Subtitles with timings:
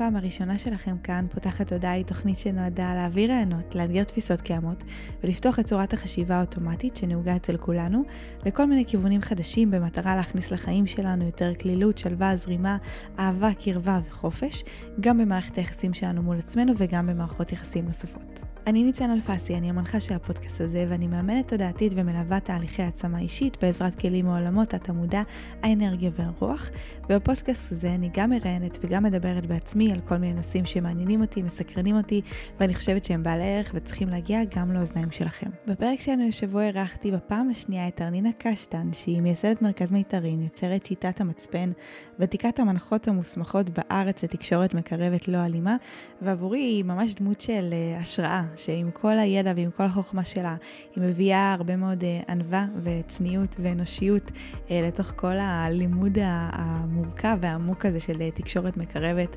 [0.00, 4.84] הפעם הראשונה שלכם כאן, פותחת תודעה היא תוכנית שנועדה להעביר רעיונות, לאתגר תפיסות קיימות
[5.24, 8.02] ולפתוח את צורת החשיבה האוטומטית שנהוגה אצל כולנו
[8.46, 12.76] לכל מיני כיוונים חדשים במטרה להכניס לחיים שלנו יותר כלילות, שלווה, זרימה,
[13.18, 14.64] אהבה, קרבה וחופש,
[15.00, 18.49] גם במערכת היחסים שלנו מול עצמנו וגם במערכות יחסים נוספות.
[18.66, 23.56] אני ניצן אלפסי, אני המנחה של הפודקאסט הזה, ואני מאמנת תודעתית ומלווה תהליכי העצמה אישית
[23.62, 25.22] בעזרת כלים מעולמות התמודה,
[25.62, 26.70] האנרגיה והרוח.
[27.10, 31.96] ובפודקאסט הזה אני גם מראיינת וגם מדברת בעצמי על כל מיני נושאים שמעניינים אותי, מסקרנים
[31.96, 32.20] אותי,
[32.60, 35.50] ואני חושבת שהם בעלי ערך וצריכים להגיע גם לאוזניים שלכם.
[35.66, 41.20] בפרק שלנו השבוע אירחתי בפעם השנייה את ארנינה קשטן, שהיא מייסדת מרכז מיתרים, יוצרת שיטת
[41.20, 41.72] המצפן,
[42.18, 45.76] ותיקת המנחות המוסמכות בארץ לתקשורת מקרבת לא אלימה,
[46.22, 48.49] ועבורי היא ממש דמות של uh, השראה.
[48.56, 50.56] שעם כל הידע ועם כל החוכמה שלה,
[50.96, 54.30] היא מביאה הרבה מאוד אה, ענווה וצניעות ואנושיות
[54.70, 56.18] אה, לתוך כל הלימוד
[56.52, 59.36] המורכב והעמוק הזה של אה, תקשורת מקרבת,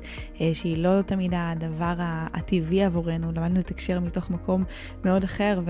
[0.52, 1.94] שהיא לא תמיד הדבר
[2.32, 4.64] הטבעי עבורנו, למדנו לתקשר מתוך מקום
[5.04, 5.60] מאוד אחר,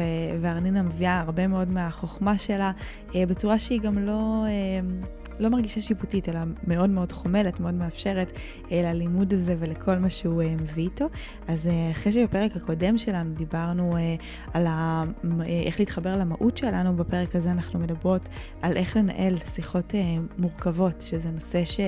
[0.41, 2.73] וארנינה מביאה הרבה מאוד מהחוכמה שלה
[3.15, 4.45] בצורה שהיא גם לא...
[5.39, 8.33] לא מרגישה שיפוטית, אלא מאוד מאוד חומלת, מאוד מאפשרת
[8.73, 11.07] אה, ללימוד הזה ולכל מה שהוא אה, מביא איתו.
[11.49, 13.97] אז אה, אחרי שבפרק הקודם שלנו דיברנו
[14.53, 15.05] על ה...
[15.67, 18.29] איך להתחבר למהות שלנו, בפרק הזה אנחנו מדברות
[18.63, 19.95] על איך לנהל שיחות
[20.39, 21.81] מורכבות, שזה נושא ש...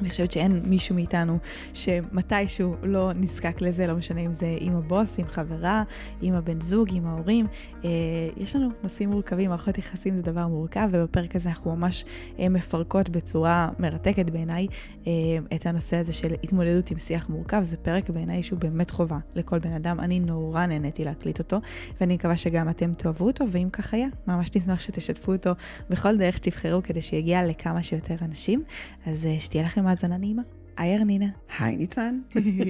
[0.00, 1.38] אני חושבת שאין מישהו מאיתנו
[1.72, 5.82] שמתישהו לא נזקק לזה, לא משנה אם זה עם הבוס, עם חברה,
[6.22, 7.46] עם הבן זוג, עם ההורים.
[7.84, 7.90] אה,
[8.36, 12.04] יש לנו נושאים מורכבים, מערכות יחסים זה דבר מורכב, ובפרק הזה אנחנו ממש
[12.38, 14.66] אה, מפרקות בצורה מרתקת בעיניי
[15.06, 15.12] אה,
[15.54, 17.62] את הנושא הזה של התמודדות עם שיח מורכב.
[17.62, 20.00] זה פרק בעיניי שהוא באמת חובה לכל בן אדם.
[20.00, 21.60] אני נורא נהניתי להקליט אותו,
[22.00, 25.50] ואני מקווה שגם אתם תאהבו אותו, ואם כך היה, ממש נשמח שתשתפו אותו
[25.90, 28.62] בכל דרך שתבחרו כדי שיגיע לכמה שיותר אנשים.
[29.06, 30.42] אז שתהיה לכם האזנה נעימה.
[30.76, 31.26] היי ארנינה.
[31.58, 32.20] היי ניצן.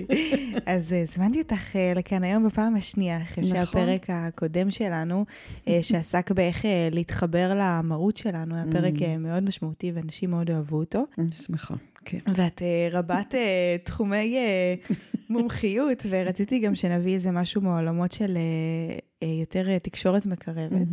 [0.67, 3.57] אז אה, הזמנתי אותך אה, לכאן היום בפעם השנייה, אחרי נכון.
[3.57, 5.25] שהפרק הקודם שלנו,
[5.69, 9.19] אה, שעסק באיך להתחבר למהות שלנו, היה פרק mm.
[9.19, 11.05] מאוד משמעותי ואנשים מאוד אהבו אותו.
[11.19, 12.19] אני שמחה, כן.
[12.35, 12.63] ואת
[12.93, 13.35] רבת
[13.85, 14.37] תחומי
[15.31, 18.39] מומחיות, ורציתי גם שנביא איזה משהו מעולמות של
[19.23, 20.89] יותר תקשורת מקרבת.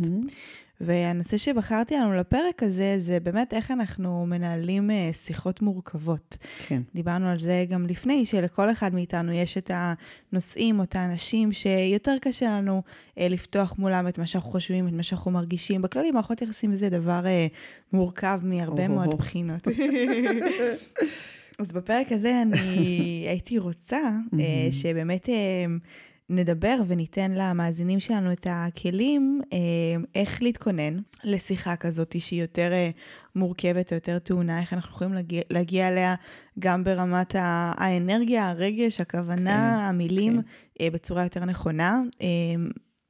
[0.80, 6.36] והנושא שבחרתי לנו לפרק הזה, זה באמת איך אנחנו מנהלים אה, שיחות מורכבות.
[6.66, 6.82] כן.
[6.94, 12.16] דיברנו על זה גם לפני, שלכל אחד מאיתנו יש את הנושאים, או את האנשים שיותר
[12.20, 12.82] קשה לנו
[13.18, 15.82] אה, לפתוח מולם את מה שאנחנו חושבים, את מה שאנחנו מרגישים.
[15.82, 17.46] בכללי, מערכות יחסים זה דבר אה,
[17.92, 19.68] מורכב מהרבה מאוד בחינות.
[21.58, 24.10] אז בפרק הזה אני הייתי רוצה
[24.72, 25.28] שבאמת...
[26.28, 29.58] נדבר וניתן למאזינים שלנו את הכלים אה,
[30.14, 32.90] איך להתכונן לשיחה כזאת שהיא יותר אה,
[33.34, 36.14] מורכבת או יותר טעונה, איך אנחנו יכולים להגיע, להגיע אליה
[36.58, 40.40] גם ברמת האנרגיה, הרגש, הכוונה, כן, המילים, כן.
[40.80, 42.02] אה, בצורה יותר נכונה.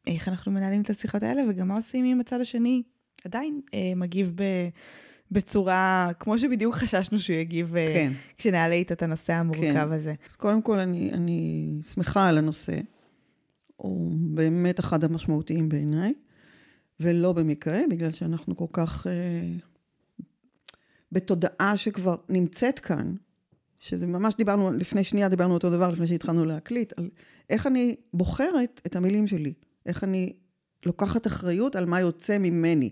[0.07, 2.83] איך אנחנו מנהלים את השיחות האלה וגם מה עושים אם הצד השני
[3.25, 3.61] עדיין
[3.97, 4.43] מגיב ב...
[5.31, 8.13] בצורה, כמו שבדיוק חששנו שהוא יגיב כן.
[8.39, 9.93] כשנעלה איתו את הנושא המורכב כן.
[9.93, 10.15] הזה.
[10.31, 12.73] אז קודם כל, אני, אני שמחה על הנושא.
[13.85, 16.15] הוא באמת אחד המשמעותיים בעיניי,
[17.01, 19.13] ולא במקרה, בגלל שאנחנו כל כך אה,
[21.13, 23.15] בתודעה שכבר נמצאת כאן,
[23.79, 27.11] שזה ממש דיברנו, לפני שנייה דיברנו אותו דבר, לפני שהתחלנו להקליט, על
[27.51, 29.53] איך אני בוחרת את המילים שלי,
[29.87, 30.33] איך אני
[30.87, 32.91] לוקחת אחריות על מה יוצא ממני.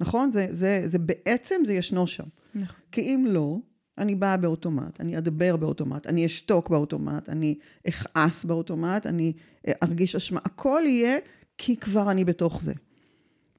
[0.00, 0.32] נכון?
[0.32, 2.26] זה, זה, זה בעצם, זה ישנו שם.
[2.54, 2.80] נכון.
[2.92, 3.58] כי אם לא,
[3.98, 9.32] אני באה באוטומט, אני אדבר באוטומט, אני אשתוק באוטומט, אני אכעס באוטומט, אני
[9.68, 11.18] אה, ארגיש אשמה, הכל יהיה
[11.58, 12.72] כי כבר אני בתוך זה.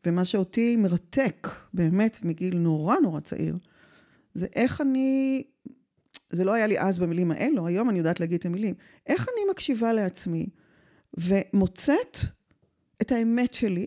[0.08, 3.58] ומה שאותי מרתק, באמת, מגיל נורא נורא צעיר,
[4.34, 5.44] זה איך אני,
[6.30, 8.75] זה לא היה לי אז במילים האלו, היום אני יודעת להגיד את המילים,
[9.08, 10.48] איך אני מקשיבה לעצמי
[11.18, 12.18] ומוצאת
[13.02, 13.86] את האמת שלי,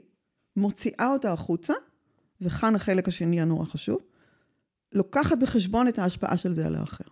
[0.57, 1.75] מוציאה אותה החוצה,
[2.41, 4.03] וכאן החלק השני הנורא חשוב,
[4.93, 7.05] לוקחת בחשבון את ההשפעה של זה על האחר.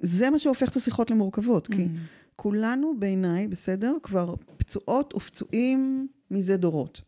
[0.00, 1.76] זה מה שהופך את השיחות למורכבות, mm.
[1.76, 1.88] כי
[2.36, 7.00] כולנו בעיניי, בסדר, כבר פצועות ופצועים מזה דורות.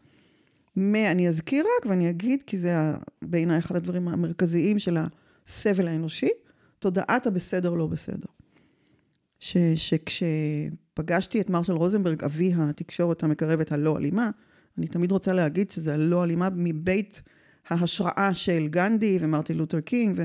[0.76, 2.75] מה, אני אזכיר רק ואני אגיד, כי זה
[3.22, 4.96] בעיניי אחד הדברים המרכזיים של
[5.46, 6.28] הסבל האנושי,
[6.78, 8.28] תודעת הבסדר לא בסדר.
[9.38, 14.31] ש, שכשפגשתי את מרשל רוזנברג, אבי התקשורת המקרבת הלא אלימה,
[14.78, 17.23] אני תמיד רוצה להגיד שזה לא אלימה מבית
[17.68, 20.22] ההשראה של גנדי ומרטין לותר קינג, ו...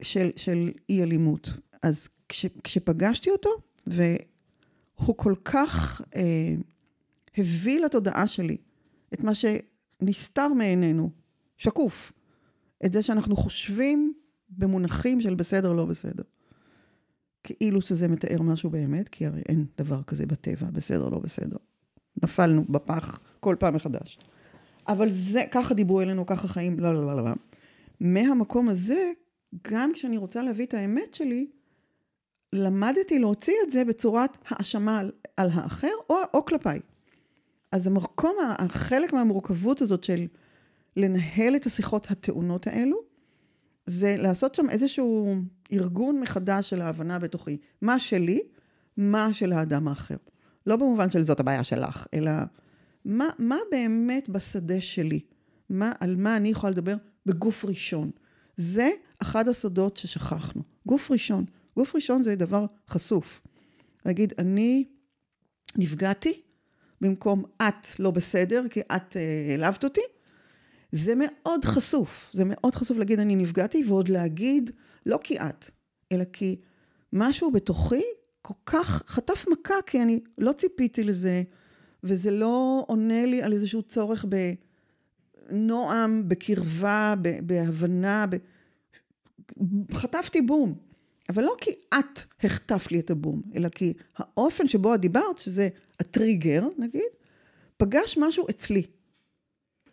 [0.00, 1.50] של, של אי אלימות.
[1.82, 3.50] אז כש, כשפגשתי אותו,
[3.86, 6.54] והוא כל כך אה,
[7.36, 8.56] הביא לתודעה שלי
[9.14, 11.10] את מה שנסתר מעינינו,
[11.56, 12.12] שקוף,
[12.86, 14.12] את זה שאנחנו חושבים
[14.50, 16.22] במונחים של בסדר, לא בסדר.
[17.44, 21.56] כאילו שזה מתאר משהו באמת, כי הרי אין דבר כזה בטבע, בסדר, לא בסדר.
[22.22, 24.18] נפלנו בפח כל פעם מחדש.
[24.88, 27.30] אבל זה, ככה דיברו אלינו, ככה חיים, לא, לא, לא, לא.
[28.00, 29.12] מהמקום הזה,
[29.68, 31.46] גם כשאני רוצה להביא את האמת שלי,
[32.52, 36.80] למדתי להוציא את זה בצורת האשמה על, על האחר או, או כלפיי.
[37.72, 40.26] אז המקום, החלק מהמורכבות הזאת של
[40.96, 42.96] לנהל את השיחות הטעונות האלו,
[43.86, 45.34] זה לעשות שם איזשהו
[45.72, 47.56] ארגון מחדש של ההבנה בתוכי.
[47.82, 48.40] מה שלי,
[48.96, 50.16] מה של האדם האחר.
[50.66, 52.30] לא במובן של זאת הבעיה שלך, אלא
[53.04, 55.20] מה, מה באמת בשדה שלי?
[55.70, 56.96] מה, על מה אני יכולה לדבר
[57.26, 58.10] בגוף ראשון?
[58.56, 58.88] זה
[59.22, 60.62] אחד הסודות ששכחנו.
[60.86, 61.44] גוף ראשון.
[61.76, 63.40] גוף ראשון זה דבר חשוף.
[64.06, 64.84] להגיד, אני
[65.76, 66.40] נפגעתי,
[67.00, 70.00] במקום את לא בסדר, כי את אה, העלבת אותי,
[70.92, 72.30] זה מאוד חשוף.
[72.32, 74.70] זה מאוד חשוף להגיד, אני נפגעתי, ועוד להגיד,
[75.06, 75.70] לא כי את,
[76.12, 76.56] אלא כי
[77.12, 78.02] משהו בתוכי
[78.42, 81.42] כל כך חטף מכה, כי אני לא ציפיתי לזה,
[82.04, 84.24] וזה לא עונה לי על איזשהו צורך
[85.50, 88.36] בנועם, בקרבה, בהבנה, ב...
[89.92, 90.88] חטפתי בום.
[91.28, 95.68] אבל לא כי את החטפת לי את הבום, אלא כי האופן שבו את דיברת, שזה
[96.00, 97.02] הטריגר, נגיד,
[97.76, 98.82] פגש משהו אצלי.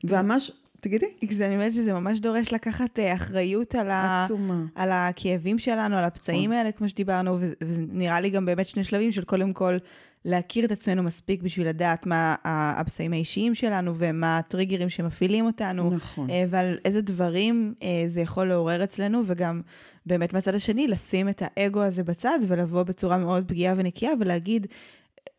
[0.04, 1.06] וממש, תגידי.
[1.32, 4.28] זה, אני אומרת שזה ממש דורש לקחת אה, אחריות על, ה,
[4.76, 6.58] על הכאבים שלנו, על הפצעים נכון.
[6.58, 9.78] האלה, כמו שדיברנו, וזה נראה לי גם באמת שני שלבים של קודם כל
[10.26, 16.30] להכיר את עצמנו מספיק בשביל לדעת מה הפצעים האישיים שלנו ומה הטריגרים שמפעילים אותנו, נכון.
[16.30, 19.62] אה, ועל איזה דברים אה, זה יכול לעורר אצלנו, וגם
[20.06, 24.68] באמת מהצד השני, לשים את האגו הזה בצד ולבוא בצורה מאוד פגיעה ונקייה ולהגיד,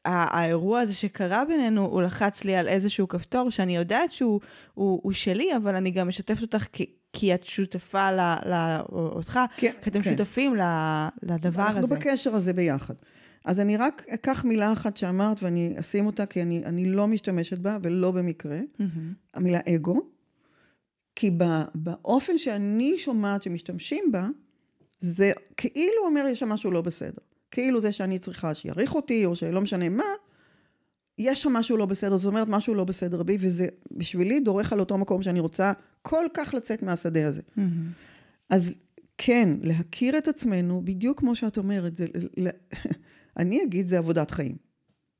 [0.04, 4.40] האירוע הזה שקרה בינינו, הוא לחץ לי על איזשהו כפתור שאני יודעת שהוא
[4.74, 9.40] הוא, הוא שלי, אבל אני גם משתפת אותך כי, כי את שותפה ל, ל, אותך,
[9.56, 10.10] כן, כי אתם כן.
[10.10, 10.60] שותפים ל,
[11.22, 11.94] לדבר אנחנו הזה.
[11.94, 12.94] אנחנו בקשר הזה ביחד.
[13.46, 17.58] אז אני רק אקח מילה אחת שאמרת ואני אשים אותה כי אני, אני לא משתמשת
[17.58, 18.84] בה ולא במקרה, mm-hmm.
[19.34, 20.10] המילה אגו,
[21.16, 21.30] כי
[21.74, 24.28] באופן שאני שומעת שמשתמשים בה,
[24.98, 27.22] זה כאילו אומר יש שם משהו לא בסדר.
[27.50, 30.04] כאילו זה שאני צריכה שיעריך אותי, או שלא משנה מה,
[31.18, 34.80] יש שם משהו לא בסדר, זאת אומרת משהו לא בסדר בי, וזה בשבילי דורך על
[34.80, 35.72] אותו מקום שאני רוצה
[36.02, 37.42] כל כך לצאת מהשדה הזה.
[37.42, 37.60] Mm-hmm.
[38.50, 38.72] אז
[39.18, 42.06] כן, להכיר את עצמנו, בדיוק כמו שאת אומרת, זה,
[43.36, 44.56] אני אגיד, זה עבודת חיים.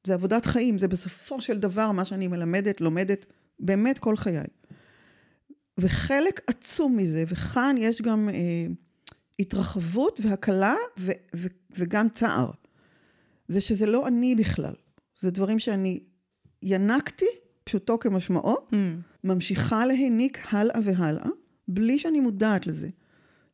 [0.06, 3.26] זה עבודת חיים, זה בסופו של דבר מה שאני מלמדת, לומדת,
[3.60, 4.44] באמת כל חיי.
[5.78, 8.28] וחלק עצום מזה, וכאן יש גם...
[8.28, 8.66] אה,
[9.38, 12.50] התרחבות והקלה ו- ו- וגם צער.
[13.48, 14.74] זה שזה לא אני בכלל.
[15.20, 16.00] זה דברים שאני
[16.62, 17.26] ינקתי,
[17.64, 18.74] פשוטו כמשמעו, mm.
[19.24, 21.28] ממשיכה להעניק הלאה והלאה,
[21.68, 22.88] בלי שאני מודעת לזה.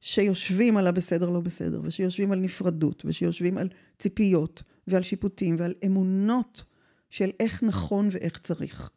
[0.03, 3.69] שיושבים על הבסדר לא בסדר, ושיושבים על נפרדות, ושיושבים על
[3.99, 6.65] ציפיות, ועל שיפוטים, ועל אמונות
[7.11, 8.91] של איך נכון ואיך צריך.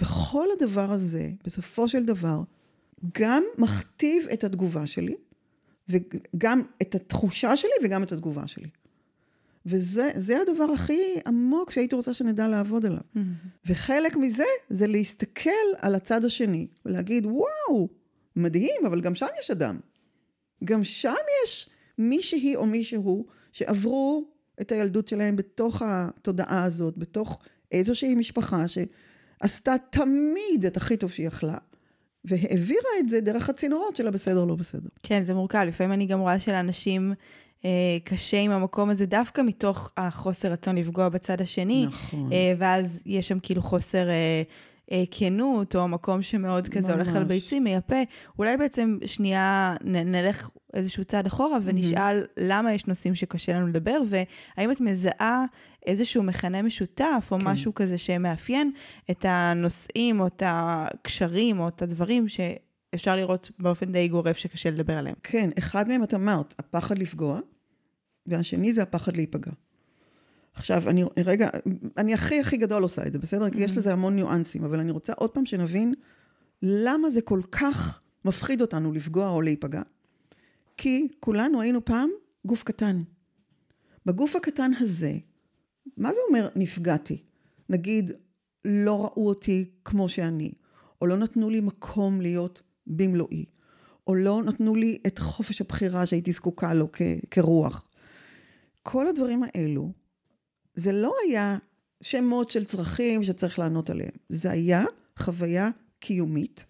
[0.00, 2.42] וכל הדבר הזה, בסופו של דבר,
[3.18, 5.14] גם מכתיב את התגובה שלי,
[5.88, 8.68] וגם את התחושה שלי וגם את התגובה שלי.
[9.66, 13.00] וזה הדבר הכי עמוק שהייתי רוצה שנדע לעבוד עליו.
[13.00, 13.18] Mm-hmm.
[13.66, 17.88] וחלק מזה זה להסתכל על הצד השני ולהגיד, וואו,
[18.36, 19.78] מדהים, אבל גם שם יש אדם.
[20.64, 24.24] גם שם יש מישהי או מישהו שעברו
[24.60, 27.38] את הילדות שלהם בתוך התודעה הזאת, בתוך
[27.72, 31.58] איזושהי משפחה שעשתה תמיד את הכי טוב שהיא יכלה.
[32.24, 34.88] והעבירה את זה דרך הצינורות של הבסדר לא בסדר.
[35.02, 35.58] כן, זה מורכב.
[35.58, 37.12] לפעמים אני גם רואה שלאנשים
[37.64, 37.70] אה,
[38.04, 41.86] קשה עם המקום הזה, דווקא מתוך החוסר רצון לפגוע בצד השני.
[41.86, 42.32] נכון.
[42.32, 44.08] אה, ואז יש שם כאילו חוסר...
[44.08, 44.42] אה,
[44.92, 47.06] אה, כנות, או מקום שמאוד כזה ממש.
[47.06, 48.02] הולך על ביצים, מייפה,
[48.38, 52.40] אולי בעצם שנייה נ, נלך איזשהו צעד אחורה ונשאל mm-hmm.
[52.40, 55.44] למה יש נושאים שקשה לנו לדבר, והאם את מזהה
[55.86, 57.44] איזשהו מכנה משותף, או כן.
[57.48, 58.72] משהו כזה שמאפיין
[59.10, 64.98] את הנושאים, או את הקשרים, או את הדברים שאפשר לראות באופן די גורף שקשה לדבר
[64.98, 65.16] עליהם.
[65.22, 67.40] כן, אחד מהם את אמרת, הפחד לפגוע,
[68.26, 69.52] והשני זה הפחד להיפגע.
[70.54, 71.48] עכשיו, אני רגע,
[71.96, 73.50] אני הכי הכי גדול עושה את זה, בסדר?
[73.50, 73.76] כי יש mm-hmm.
[73.76, 75.94] לזה המון ניואנסים, אבל אני רוצה עוד פעם שנבין
[76.62, 79.82] למה זה כל כך מפחיד אותנו לפגוע או להיפגע.
[80.76, 82.10] כי כולנו היינו פעם
[82.44, 83.02] גוף קטן.
[84.06, 85.12] בגוף הקטן הזה,
[85.96, 87.22] מה זה אומר נפגעתי?
[87.68, 88.12] נגיד,
[88.64, 90.52] לא ראו אותי כמו שאני,
[91.02, 93.44] או לא נתנו לי מקום להיות במלואי,
[94.06, 97.88] או לא נתנו לי את חופש הבחירה שהייתי זקוקה לו כ- כרוח.
[98.82, 99.92] כל הדברים האלו,
[100.74, 101.58] זה לא היה
[102.00, 104.84] שמות של צרכים שצריך לענות עליהם, זה היה
[105.18, 106.64] חוויה קיומית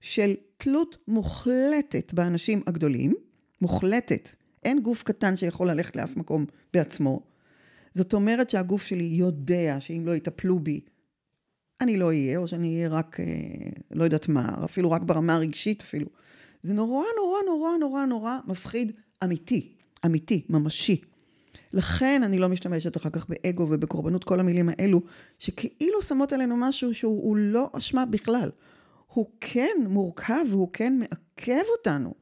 [0.00, 3.14] של תלות מוחלטת באנשים הגדולים,
[3.60, 4.30] מוחלטת.
[4.64, 7.20] אין גוף קטן שיכול ללכת לאף מקום בעצמו.
[7.94, 10.80] זאת אומרת שהגוף שלי יודע שאם לא יטפלו בי,
[11.80, 13.26] אני לא אהיה, או שאני אהיה רק, אה,
[13.90, 16.06] לא יודעת מה, אפילו רק ברמה הרגשית אפילו.
[16.62, 18.92] זה נורא נורא נורא נורא נורא מפחיד
[19.24, 19.72] אמיתי,
[20.06, 21.00] אמיתי, ממשי.
[21.72, 25.00] לכן אני לא משתמשת אחר כך באגו ובקורבנות, כל המילים האלו,
[25.38, 28.50] שכאילו שמות עלינו משהו שהוא לא אשמה בכלל.
[29.06, 32.14] הוא כן מורכב והוא כן מעכב אותנו,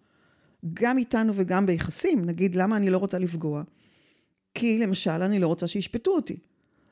[0.75, 2.25] גם איתנו וגם ביחסים.
[2.25, 3.63] נגיד, למה אני לא רוצה לפגוע?
[4.55, 6.37] כי למשל, אני לא רוצה שישפטו אותי.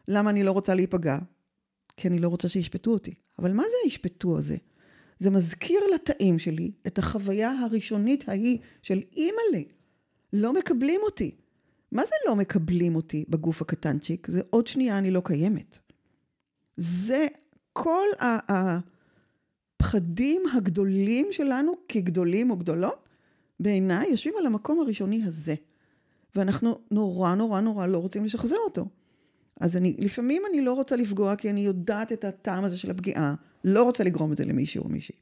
[0.09, 1.19] למה אני לא רוצה להיפגע?
[1.97, 3.15] כי אני לא רוצה שישפטו אותי.
[3.39, 4.57] אבל מה זה הישפטו הזה?
[5.19, 9.63] זה מזכיר לתאים שלי את החוויה הראשונית ההיא של אימא'לה,
[10.33, 11.35] לא מקבלים אותי.
[11.93, 14.27] מה זה לא מקבלים אותי בגוף הקטנצ'יק?
[14.31, 15.79] זה עוד שנייה אני לא קיימת.
[16.77, 17.27] זה
[17.73, 18.07] כל
[19.79, 23.09] הפחדים הגדולים שלנו כגדולים או גדולות,
[23.61, 25.55] בעיניי יושבים על המקום הראשוני הזה.
[26.37, 28.87] ואנחנו נורא נורא נורא לא רוצים לשחזר אותו.
[29.61, 33.35] אז אני, לפעמים אני לא רוצה לפגוע כי אני יודעת את הטעם הזה של הפגיעה,
[33.65, 35.15] לא רוצה לגרום את זה למישהו או מישהי.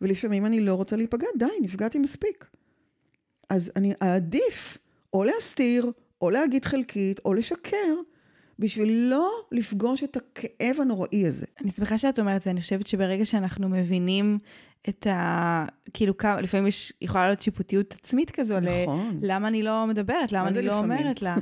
[0.00, 2.46] ולפעמים אני לא רוצה להיפגע, די, נפגעתי מספיק.
[3.50, 4.78] אז אני אעדיף
[5.12, 5.90] או להסתיר,
[6.22, 7.94] או להגיד חלקית, או לשקר,
[8.58, 11.46] בשביל לא לפגוש את הכאב הנוראי הזה.
[11.60, 14.38] אני שמחה שאת אומרת זה, אני חושבת שברגע שאנחנו מבינים
[14.88, 15.64] את ה...
[15.94, 19.18] כאילו, כמה, לפעמים יש, יכולה להיות שיפוטיות עצמית כזו, נכון.
[19.22, 19.32] ל...
[19.32, 20.78] למה אני לא מדברת, למה אני לא?
[20.78, 21.36] אומרת לה.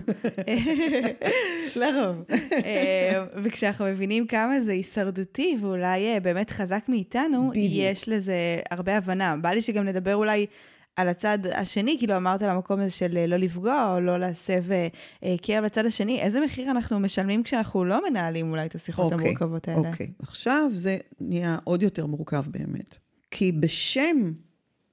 [1.80, 2.24] לרוב.
[2.52, 7.72] אה, וכשאנחנו מבינים כמה זה הישרדותי, ואולי אה, באמת חזק מאיתנו, בדיוק.
[7.74, 8.34] יש לזה
[8.70, 9.36] הרבה הבנה.
[9.36, 10.46] בא לי שגם נדבר אולי...
[10.96, 14.72] על הצד השני, כאילו אמרת על המקום הזה של אה, לא לפגוע או לא להסב
[14.72, 14.88] אה,
[15.24, 19.26] אה, קרב לצד השני, איזה מחיר אנחנו משלמים כשאנחנו לא מנהלים אולי את השיחות אוקיי,
[19.26, 19.90] המורכבות האלה?
[19.90, 22.96] אוקיי, עכשיו זה נהיה עוד יותר מורכב באמת.
[23.30, 24.32] כי בשם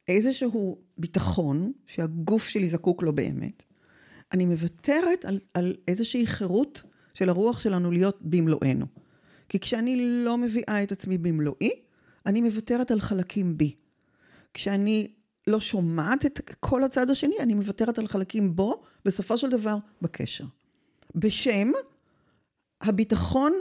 [0.07, 3.63] איזשהו ביטחון, שהגוף שלי זקוק לו באמת,
[4.31, 6.83] אני מוותרת על, על איזושהי חירות
[7.13, 8.86] של הרוח שלנו להיות במלואנו.
[9.50, 11.72] כי כשאני לא מביאה את עצמי במלואי,
[12.25, 13.75] אני מוותרת על חלקים בי.
[14.53, 15.07] כשאני
[15.48, 20.46] לא שומעת את כל הצד השני, אני מוותרת על חלקים בו, בסופו של דבר, בקשר.
[21.16, 21.72] בשם
[22.82, 23.54] הביטחון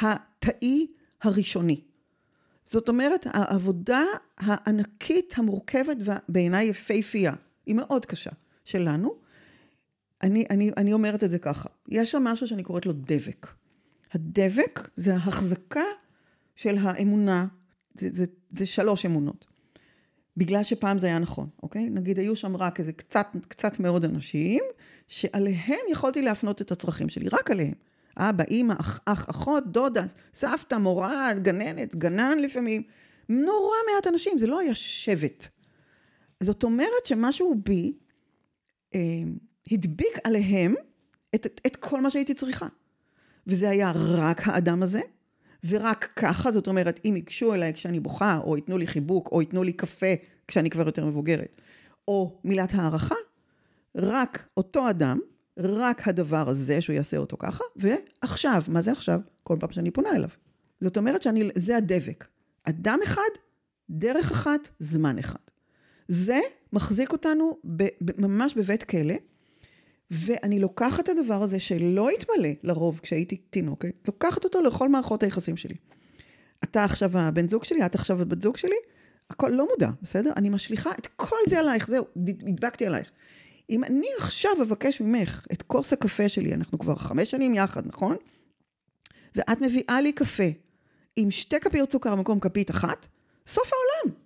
[0.00, 0.86] התאי
[1.22, 1.80] הראשוני.
[2.64, 4.02] זאת אומרת, העבודה
[4.38, 7.32] הענקית, המורכבת, ובעיניי יפהפייה,
[7.66, 8.30] היא מאוד קשה,
[8.64, 9.14] שלנו.
[10.22, 13.46] אני, אני, אני אומרת את זה ככה, יש שם משהו שאני קוראת לו דבק.
[14.12, 15.84] הדבק זה ההחזקה
[16.56, 17.46] של האמונה,
[18.00, 19.53] זה, זה, זה שלוש אמונות.
[20.36, 21.90] בגלל שפעם זה היה נכון, אוקיי?
[21.90, 24.62] נגיד היו שם רק איזה קצת, קצת מאוד אנשים,
[25.08, 27.74] שעליהם יכולתי להפנות את הצרכים שלי, רק עליהם.
[28.16, 32.82] אבא, אימא, אח, אח, אחות, דודה, סבתא, מורה, גננת, גנן לפעמים.
[33.28, 35.46] נורא מעט אנשים, זה לא היה שבט.
[36.42, 37.92] זאת אומרת שמשהו בי
[38.94, 39.00] אה,
[39.70, 40.74] הדביק עליהם
[41.34, 42.66] את, את, כל מה שהייתי צריכה.
[43.46, 45.00] וזה היה רק האדם הזה,
[45.68, 49.62] ורק ככה, זאת אומרת, אם ייגשו אליי כשאני בוכה, או ייתנו לי חיבוק, או ייתנו
[49.62, 50.14] לי קפה
[50.48, 51.60] כשאני כבר יותר מבוגרת,
[52.08, 53.14] או מילת הערכה,
[53.96, 55.18] רק אותו אדם,
[55.58, 59.20] רק הדבר הזה שהוא יעשה אותו ככה, ועכשיו, מה זה עכשיו?
[59.42, 60.28] כל פעם שאני פונה אליו.
[60.80, 62.26] זאת אומרת שאני, זה הדבק.
[62.64, 63.22] אדם אחד,
[63.90, 65.38] דרך אחת, זמן אחד.
[66.08, 66.40] זה
[66.72, 69.14] מחזיק אותנו ב, ב, ממש בבית כלא,
[70.10, 75.56] ואני לוקחת את הדבר הזה שלא התמלא לרוב כשהייתי תינוקת, לוקחת אותו לכל מערכות היחסים
[75.56, 75.76] שלי.
[76.64, 78.76] אתה עכשיו הבן זוג שלי, את עכשיו הבת זוג שלי,
[79.30, 80.32] הכל לא מודע, בסדר?
[80.36, 82.04] אני משליכה את כל זה עלייך, זהו,
[82.48, 83.10] הדבקתי עלייך.
[83.70, 88.16] אם אני עכשיו אבקש ממך את כוס הקפה שלי, אנחנו כבר חמש שנים יחד, נכון?
[89.34, 90.48] ואת מביאה לי קפה
[91.16, 93.06] עם שתי כפיות סוכר במקום כפית אחת,
[93.46, 94.16] סוף העולם.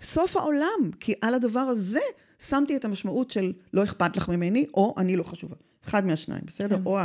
[0.00, 2.00] סוף העולם, כי על הדבר הזה
[2.42, 5.56] שמתי את המשמעות של לא אכפת לך ממני, או אני לא חשובה.
[5.84, 6.76] אחד מהשניים, בסדר?
[6.76, 6.82] כן.
[6.86, 6.98] או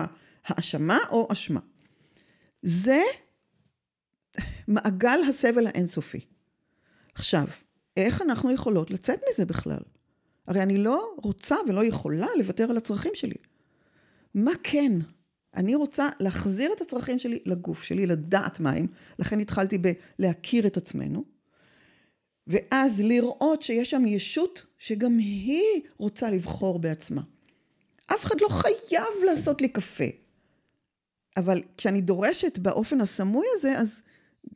[0.45, 1.59] האשמה או אשמה.
[2.61, 3.01] זה
[4.67, 6.19] מעגל הסבל האינסופי.
[7.13, 7.47] עכשיו,
[7.97, 9.79] איך אנחנו יכולות לצאת מזה בכלל?
[10.47, 13.35] הרי אני לא רוצה ולא יכולה לוותר על הצרכים שלי.
[14.35, 14.91] מה כן?
[15.55, 18.87] אני רוצה להחזיר את הצרכים שלי לגוף שלי, לדעת מהם,
[19.19, 21.36] לכן התחלתי בלהכיר את עצמנו,
[22.47, 27.21] ואז לראות שיש שם ישות שגם היא רוצה לבחור בעצמה.
[28.07, 30.05] אף אחד לא חייב לעשות לי קפה.
[31.37, 34.01] אבל כשאני דורשת באופן הסמוי הזה, אז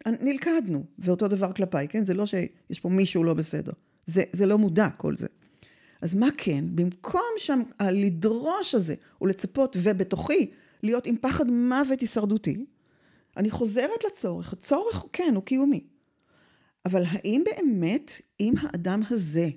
[0.08, 2.06] נלכדנו, ואותו דבר כלפיי, כן?
[2.06, 3.72] זה לא שיש פה מישהו לא בסדר.
[4.06, 5.28] זה, זה לא מודע כל זה.
[6.02, 6.66] אז מה כן?
[6.76, 10.52] במקום שם לדרוש הזה ולצפות, ובתוכי
[10.84, 12.66] להיות עם פחד מוות הישרדותי,
[13.38, 14.54] אני חוזרת לצורך.
[14.54, 15.84] הצורך, כן, הוא קיומי.
[16.86, 19.50] אבל האם באמת, אם האדם הזה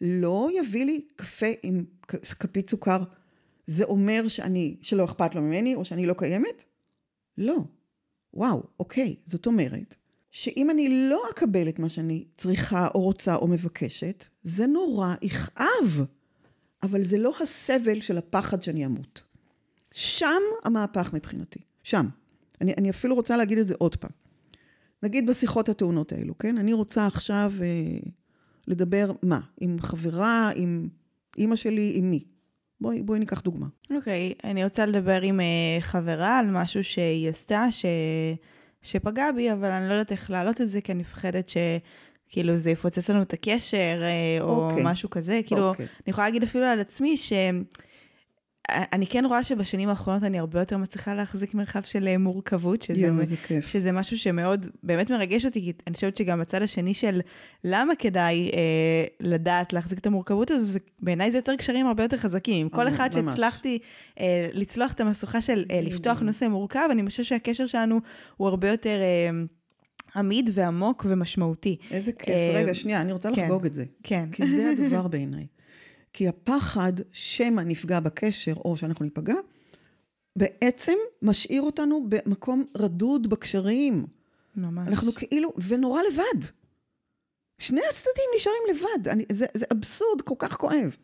[0.00, 3.02] לא יביא לי קפה עם כפית סוכר,
[3.66, 6.64] זה אומר שאני, שלא אכפת לו ממני, או שאני לא קיימת?
[7.38, 7.58] לא.
[8.34, 9.94] וואו, אוקיי, זאת אומרת,
[10.30, 16.06] שאם אני לא אקבל את מה שאני צריכה או רוצה או מבקשת, זה נורא יכאב.
[16.82, 19.22] אבל זה לא הסבל של הפחד שאני אמות.
[19.92, 21.60] שם המהפך מבחינתי.
[21.82, 22.06] שם.
[22.60, 24.10] אני, אני אפילו רוצה להגיד את זה עוד פעם.
[25.06, 26.58] נגיד בשיחות הטעונות האלו, כן?
[26.58, 27.98] אני רוצה עכשיו אה,
[28.66, 29.40] לדבר, מה?
[29.60, 30.88] עם חברה, עם
[31.38, 32.24] אימא שלי, עם מי?
[32.80, 33.66] בואי, בואי ניקח דוגמה.
[33.96, 37.84] אוקיי, okay, אני רוצה לדבר עם uh, חברה על משהו שהיא עשתה, ש...
[38.82, 41.56] שפגע בי, אבל אני לא יודעת איך להעלות את זה, כי אני מפחדת ש...
[42.28, 44.70] כאילו זה יפוצץ לנו את הקשר, אה, או okay.
[44.70, 44.84] אוקיי.
[44.84, 45.40] משהו כזה.
[45.46, 45.72] כאילו, okay.
[45.72, 45.86] אוקיי.
[45.86, 47.32] אני יכולה להגיד אפילו על עצמי, ש...
[48.70, 53.00] אני כן רואה שבשנים האחרונות אני הרבה יותר מצליחה להחזיק מרחב של אה, מורכבות, שזה,
[53.00, 53.66] יום, כיף.
[53.66, 57.20] שזה משהו שמאוד באמת מרגש אותי, כי אני חושבת שגם הצד השני של
[57.64, 62.68] למה כדאי אה, לדעת להחזיק את המורכבות הזו, בעיניי זה יוצר קשרים הרבה יותר חזקים.
[62.68, 63.78] כל אחד שהצלחתי
[64.20, 68.00] אה, לצלוח את המשוכה של אה, לפתוח נושא מורכב, אני חושבת שהקשר שלנו
[68.36, 68.98] הוא הרבה יותר...
[69.00, 69.30] אה,
[70.16, 71.76] עמיד ועמוק ומשמעותי.
[71.90, 72.28] איזה כיף.
[72.28, 73.84] אה, רגע, שנייה, אני רוצה כן, לחגוג את זה.
[74.02, 74.28] כן.
[74.32, 75.46] כי זה הדבר בעיניי.
[76.16, 79.34] כי הפחד שמא נפגע בקשר או שאנחנו ניפגע,
[80.36, 80.92] בעצם
[81.22, 84.06] משאיר אותנו במקום רדוד בקשרים.
[84.56, 84.88] ממש.
[84.88, 86.48] אנחנו כאילו, ונורא לבד.
[87.58, 89.08] שני הצדדים נשארים לבד.
[89.08, 90.96] אני, זה, זה אבסורד כל כך כואב.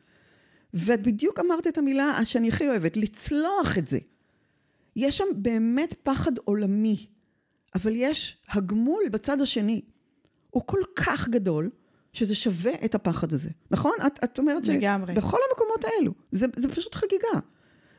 [0.74, 3.98] ואת בדיוק אמרת את המילה שאני הכי אוהבת, לצלוח את זה.
[4.96, 7.06] יש שם באמת פחד עולמי,
[7.74, 9.82] אבל יש הגמול בצד השני.
[10.50, 11.70] הוא כל כך גדול,
[12.12, 13.92] שזה שווה את הפחד הזה, נכון?
[14.06, 15.14] את, את אומרת לגמרי.
[15.14, 17.40] שבכל המקומות האלו, זה, זה פשוט חגיגה.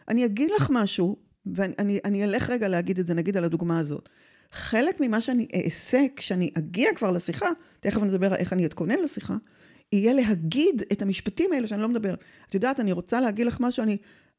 [0.07, 4.09] אני אגיד לך משהו, ואני אני אלך רגע להגיד את זה, נגיד על הדוגמה הזאת.
[4.51, 7.47] חלק ממה שאני אעשה כשאני אגיע כבר לשיחה,
[7.79, 9.35] תכף אני אדבר על איך אני אתכונן לשיחה,
[9.91, 12.13] יהיה להגיד את המשפטים האלה שאני לא מדבר.
[12.49, 13.97] את יודעת, אני רוצה להגיד לך משהו, אני...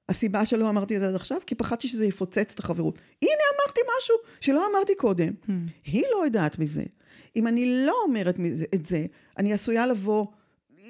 [0.08, 2.98] הסיבה שלא אמרתי את זה עד עכשיו, כי פחדתי שזה יפוצץ את החברות.
[3.22, 5.32] הנה אמרתי משהו שלא אמרתי קודם.
[5.46, 5.50] Hmm.
[5.84, 6.82] היא לא יודעת מזה.
[7.36, 8.36] אם אני לא אומרת
[8.74, 9.06] את זה,
[9.38, 10.26] אני עשויה לבוא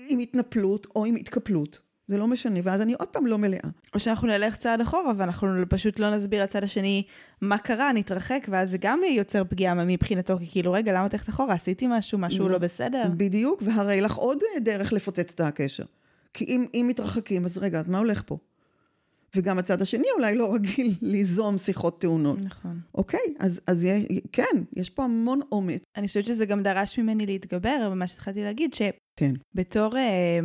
[0.09, 1.79] עם התנפלות או עם התקפלות.
[2.09, 3.69] זה לא משנה, ואז אני עוד פעם לא מלאה.
[3.95, 7.03] או שאנחנו נלך צעד אחורה, ואנחנו פשוט לא נסביר לצד השני
[7.41, 11.55] מה קרה, נתרחק, ואז זה גם יוצר פגיעה מבחינתו, כי כאילו, רגע, למה תלכת אחורה?
[11.55, 13.03] עשיתי משהו, משהו לא בסדר?
[13.17, 15.85] בדיוק, והרי לך עוד דרך לפוצץ את הקשר.
[16.35, 18.39] כי אם, אם מתרחקים, אז רגע, אז מה הולך פה?
[19.37, 22.39] וגם הצד השני אולי לא רגיל ליזום שיחות טעונות.
[22.45, 22.81] נכון.
[22.95, 23.87] אוקיי, אז, אז
[24.33, 25.83] כן, יש פה המון אומץ.
[25.97, 29.97] אני חושבת שזה גם דרש ממני להתגבר, אבל מה שהתחלתי להגיד, שבתור כן.
[29.97, 30.41] אה,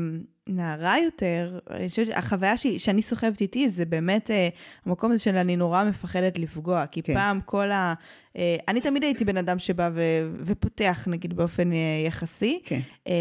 [0.49, 2.67] נערה יותר, אני חושבת שהחוויה ש...
[2.67, 4.49] שאני סוחבת איתי זה באמת אה,
[4.85, 7.13] המקום הזה של אני נורא מפחדת לפגוע, כי כן.
[7.13, 7.93] פעם כל ה...
[8.37, 10.01] אה, אני תמיד הייתי בן אדם שבא ו...
[10.45, 12.59] ופותח, נגיד, באופן אה, יחסי.
[12.63, 12.79] כן.
[13.07, 13.13] אה,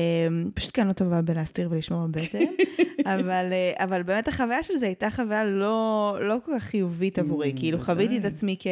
[0.55, 2.39] פשוט כאן לא טובה בלהסתיר ולשמור בבטן,
[3.15, 7.53] אבל, אה, אבל באמת החוויה של זה הייתה חוויה לא, לא כל כך חיובית עבורי.
[7.57, 8.67] Mm, כאילו, חוויתי את עצמי כ...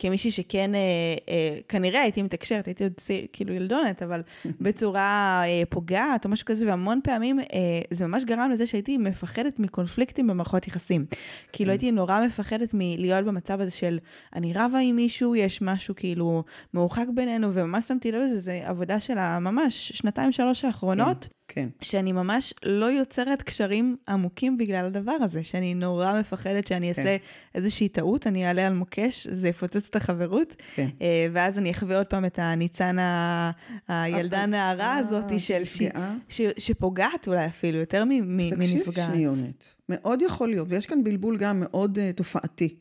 [0.00, 0.80] כמישהי שכן, אה,
[1.28, 3.26] אה, כנראה הייתי מתקשרת, הייתי עוד צי...
[3.32, 4.22] כאילו ילדונת, אבל
[4.60, 7.46] בצורה אה, פוגעת או משהו כזה, והמון פעמים אה,
[7.90, 11.06] זה ממש גרם לזה שהייתי מפחדת מקונפליקטים במערכות יחסים.
[11.52, 11.70] כאילו כן.
[11.70, 13.98] הייתי נורא מפחדת מלהיות במצב הזה של
[14.34, 19.00] אני רבה עם מישהו, יש משהו כאילו מרוחק בינינו, וממש שמתי לב לזה, זה עבודה
[19.00, 21.28] של הממש שנתיים, שלוש האחרונות.
[21.52, 21.68] כן.
[21.80, 27.00] שאני ממש לא יוצרת קשרים עמוקים בגלל הדבר הזה, שאני נורא מפחדת שאני כן.
[27.00, 27.16] אעשה
[27.54, 30.88] איזושהי טעות, אני אעלה על מוקש, זה יפוצץ את החברות, כן.
[31.02, 33.50] אה, ואז אני אחווה עוד פעם את הניצן ה...
[33.88, 35.64] הילדה הנערה אה, הזאת, של...
[35.64, 35.82] ש...
[36.28, 36.40] ש...
[36.58, 38.88] שפוגעת אולי אפילו, יותר מנפגעת.
[38.88, 42.74] תקשיב שניונת, מאוד יכול להיות, ויש כאן בלבול גם מאוד uh, תופעתי,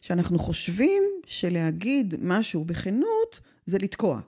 [0.00, 4.20] שאנחנו חושבים שלהגיד משהו בכנות זה לתקוע.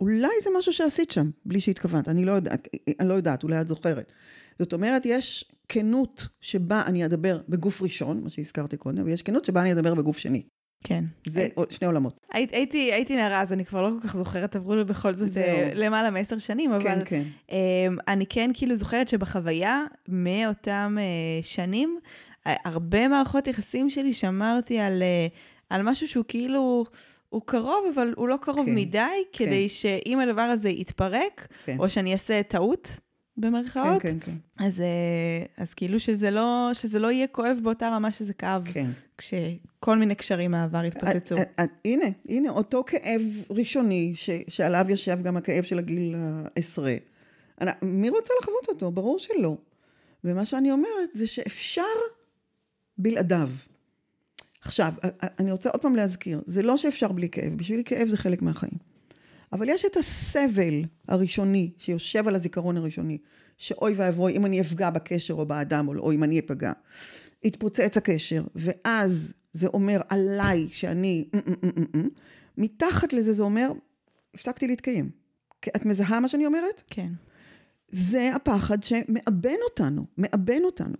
[0.00, 2.68] אולי זה משהו שעשית שם, בלי שהתכוונת, אני לא יודעת,
[3.00, 4.12] אני לא יודעת, אולי את זוכרת.
[4.58, 9.60] זאת אומרת, יש כנות שבה אני אדבר בגוף ראשון, מה שהזכרתי קודם, ויש כנות שבה
[9.60, 10.42] אני אדבר בגוף שני.
[10.84, 11.04] כן.
[11.26, 11.62] זה הי...
[11.70, 12.20] שני עולמות.
[12.32, 12.46] הי...
[12.52, 15.44] הייתי, הייתי נערה, אז אני כבר לא כל כך זוכרת, עברו לי בכל זאת זהו.
[15.44, 16.82] אה, למעלה מעשר שנים, אבל...
[16.82, 17.22] כן, כן.
[17.52, 21.98] אה, אני כן כאילו זוכרת שבחוויה, מאותם אה, שנים,
[22.44, 25.02] הרבה מערכות יחסים שלי שמרתי על,
[25.70, 26.84] על משהו שהוא כאילו...
[27.28, 29.68] הוא קרוב, אבל הוא לא קרוב כן, מדי, כדי כן.
[29.68, 31.76] שאם הדבר הזה יתפרק, כן.
[31.78, 33.00] או שאני אעשה טעות,
[33.36, 34.02] במרכאות.
[34.02, 34.64] כן, כן, כן.
[34.64, 38.90] אז, אה, אז כאילו שזה לא, שזה לא יהיה כואב באותה רמה שזה כאב, כן.
[39.18, 41.36] כשכל מיני קשרים מהעבר התפוצצו.
[41.36, 46.94] אה, אה, הנה, הנה, אותו כאב ראשוני, ש, שעליו יושב גם הכאב של הגיל העשרה.
[47.82, 48.90] מי רוצה לחוות אותו?
[48.90, 49.56] ברור שלא.
[50.24, 51.82] ומה שאני אומרת זה שאפשר
[52.98, 53.50] בלעדיו.
[54.66, 54.92] עכשיו,
[55.38, 58.78] אני רוצה עוד פעם להזכיר, זה לא שאפשר בלי כאב, בשבילי כאב זה חלק מהחיים.
[59.52, 63.18] אבל יש את הסבל הראשוני שיושב על הזיכרון הראשוני,
[63.56, 66.72] שאוי ואבוי, אם אני אפגע בקשר או באדם, או אם אני אפגע,
[67.44, 71.28] יתפוצץ הקשר, ואז זה אומר עליי שאני...
[72.58, 73.72] מתחת לזה זה אומר,
[74.34, 75.10] הפסקתי להתקיים.
[75.76, 76.82] את מזהה מה שאני אומרת?
[76.90, 77.12] כן.
[77.88, 80.96] זה הפחד שמאבן אותנו, מאבן אותנו.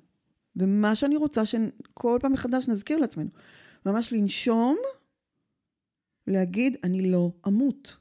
[0.56, 3.28] ומה שאני רוצה שכל פעם מחדש נזכיר לעצמנו,
[3.86, 4.76] ממש לנשום,
[6.26, 7.96] להגיד, אני לא אמות.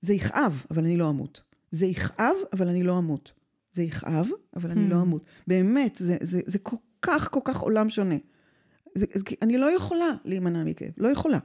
[0.00, 1.42] זה יכאב, אבל אני לא אמות.
[1.70, 3.32] זה יכאב, אבל אני לא אמות.
[3.72, 5.02] זה יכאב, אבל אני לא hmm.
[5.02, 5.24] אמות.
[5.46, 8.14] באמת, זה, זה, זה כל כך, כל כך עולם שונה.
[8.94, 9.06] זה,
[9.42, 11.38] אני לא יכולה להימנע מכאב, לא יכולה.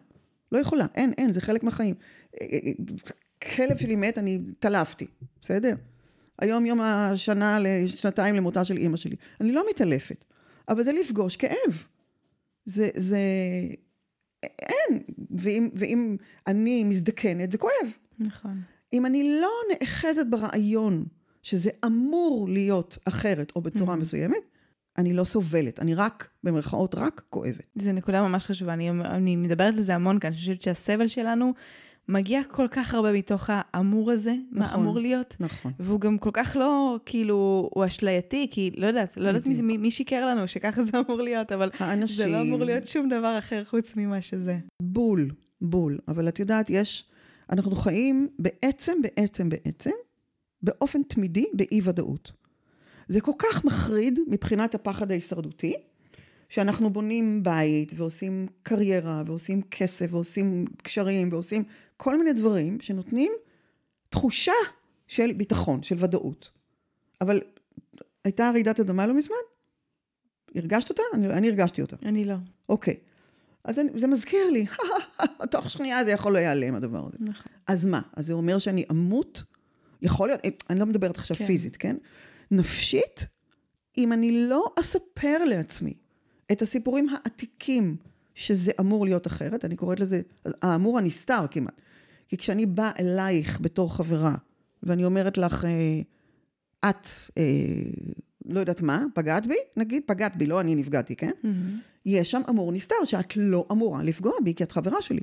[0.52, 1.96] לא יכולה, אין, אין, זה חלק מהחיים.
[2.41, 2.72] אה, אה,
[3.56, 5.08] כלב שלי מת, אני טלפתי,
[5.41, 5.76] בסדר?
[6.39, 9.15] היום יום השנה לשנתיים למותה של אימא שלי.
[9.41, 10.26] אני לא מתעלפת,
[10.69, 11.84] אבל זה לפגוש כאב.
[12.65, 13.19] זה, זה,
[14.43, 14.99] אין.
[15.32, 17.71] ואם, ואם אני מזדקנת, זה כואב.
[18.19, 18.62] נכון.
[18.93, 21.06] אם אני לא נאחזת ברעיון
[21.41, 23.97] שזה אמור להיות אחרת או בצורה mm-hmm.
[23.97, 24.38] מסוימת,
[24.97, 27.65] אני לא סובלת, אני רק, במרכאות, רק כואבת.
[27.76, 31.54] זו נקודה ממש חשובה, אני, אני מדברת על זה המון כאן, אני חושבת שהסבל שלנו
[32.10, 35.36] מגיע כל כך הרבה מתוך האמור הזה, נכון, מה אמור להיות.
[35.39, 35.72] נכון.
[35.80, 39.92] והוא גם כל כך לא, כאילו, הוא אשלייתי, כי לא יודעת, לא יודעת מי, מי
[39.92, 42.18] שיקר לנו שככה זה אמור להיות, אבל האנשים...
[42.18, 44.58] זה לא אמור להיות שום דבר אחר חוץ ממה שזה.
[44.82, 45.30] בול,
[45.62, 46.00] בול.
[46.08, 47.06] אבל את יודעת, יש,
[47.50, 49.92] אנחנו חיים בעצם, בעצם, בעצם,
[50.62, 52.32] באופן תמידי באי-ודאות.
[53.08, 55.74] זה כל כך מחריד מבחינת הפחד ההישרדותי,
[56.50, 61.63] שאנחנו בונים בית ועושים קריירה ועושים כסף ועושים קשרים ועושים
[61.97, 63.32] כל מיני דברים שנותנים
[64.10, 64.51] תחושה
[65.08, 66.51] של ביטחון, של ודאות.
[67.21, 67.41] אבל
[68.23, 69.36] הייתה רעידת אדמה לא מזמן?
[70.56, 71.03] הרגשת אותה?
[71.13, 71.95] אני, אני הרגשתי אותה.
[72.06, 72.36] אני לא.
[72.69, 72.95] אוקיי.
[73.63, 74.65] אז אני, זה מזכיר לי,
[75.51, 77.17] תוך שנייה זה יכול להיעלם הדבר הזה.
[77.19, 77.51] נכון.
[77.67, 78.01] אז מה?
[78.13, 79.43] אז זה אומר שאני אמות?
[80.01, 81.47] יכול להיות, אני לא מדברת עכשיו כן.
[81.47, 81.95] פיזית, כן?
[82.51, 83.25] נפשית,
[83.97, 85.93] אם אני לא אספר לעצמי
[86.51, 87.97] את הסיפורים העתיקים
[88.36, 90.22] שזה אמור להיות אחרת, אני קוראת לזה
[90.62, 91.82] האמור הנסתר כמעט.
[92.28, 94.36] כי כשאני באה אלייך בתור חברה,
[94.84, 96.02] ואני אומרת לך, אה,
[96.89, 97.43] את, אה,
[98.46, 99.56] לא יודעת מה, פגעת בי?
[99.78, 101.32] נגיד, פגעת בי, לא אני נפגעתי, כן?
[101.43, 101.48] Mm-hmm.
[102.06, 105.22] יש שם אמור נסתר, שאת לא אמורה לפגוע בי, כי את חברה שלי.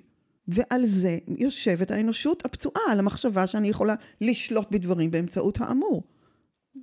[0.49, 6.03] ועל זה יושבת האנושות הפצועה, על המחשבה שאני יכולה לשלוט בדברים באמצעות האמור.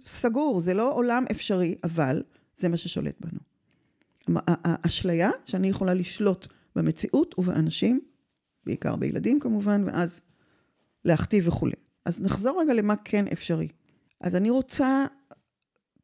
[0.03, 2.23] סגור, זה לא עולם אפשרי, אבל
[2.57, 3.39] זה מה ששולט בנו.
[4.45, 8.01] האשליה שאני יכולה לשלוט במציאות ובאנשים,
[8.65, 10.21] בעיקר בילדים כמובן, ואז
[11.05, 11.75] להכתיב וכולי.
[12.05, 13.67] אז נחזור רגע למה כן אפשרי.
[14.21, 15.05] אז אני רוצה,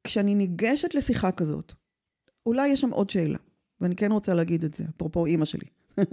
[0.04, 1.74] כשאני ניגשת לשיחה כזאת,
[2.46, 3.38] אולי יש שם עוד שאלה,
[3.82, 5.66] ואני כן רוצה להגיד את זה, אפרופו אימא שלי.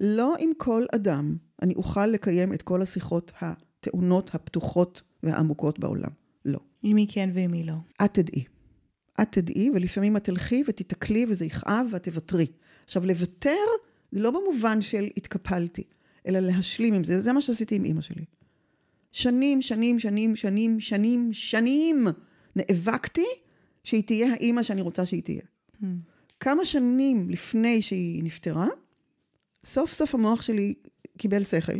[0.00, 6.10] לא עם כל אדם אני אוכל לקיים את כל השיחות הטעונות, הפתוחות והעמוקות בעולם.
[6.44, 6.58] לא.
[6.82, 7.74] עם מי כן ועם מי לא.
[8.04, 8.44] את תדעי.
[9.22, 12.46] את תדעי, ולפעמים את תלכי ותתקלי וזה יכאב ואת תוותרי.
[12.84, 13.56] עכשיו, לוותר
[14.12, 15.82] לא במובן של התקפלתי,
[16.26, 17.22] אלא להשלים עם זה.
[17.22, 18.24] זה מה שעשיתי עם אימא שלי.
[19.12, 22.06] שנים, שנים, שנים, שנים, שנים, שנים
[22.56, 23.26] נאבקתי
[23.84, 25.42] שהיא תהיה האימא שאני רוצה שהיא תהיה.
[25.82, 25.84] Hmm.
[26.40, 28.66] כמה שנים לפני שהיא נפטרה,
[29.64, 30.74] סוף סוף המוח שלי
[31.18, 31.72] קיבל שכל,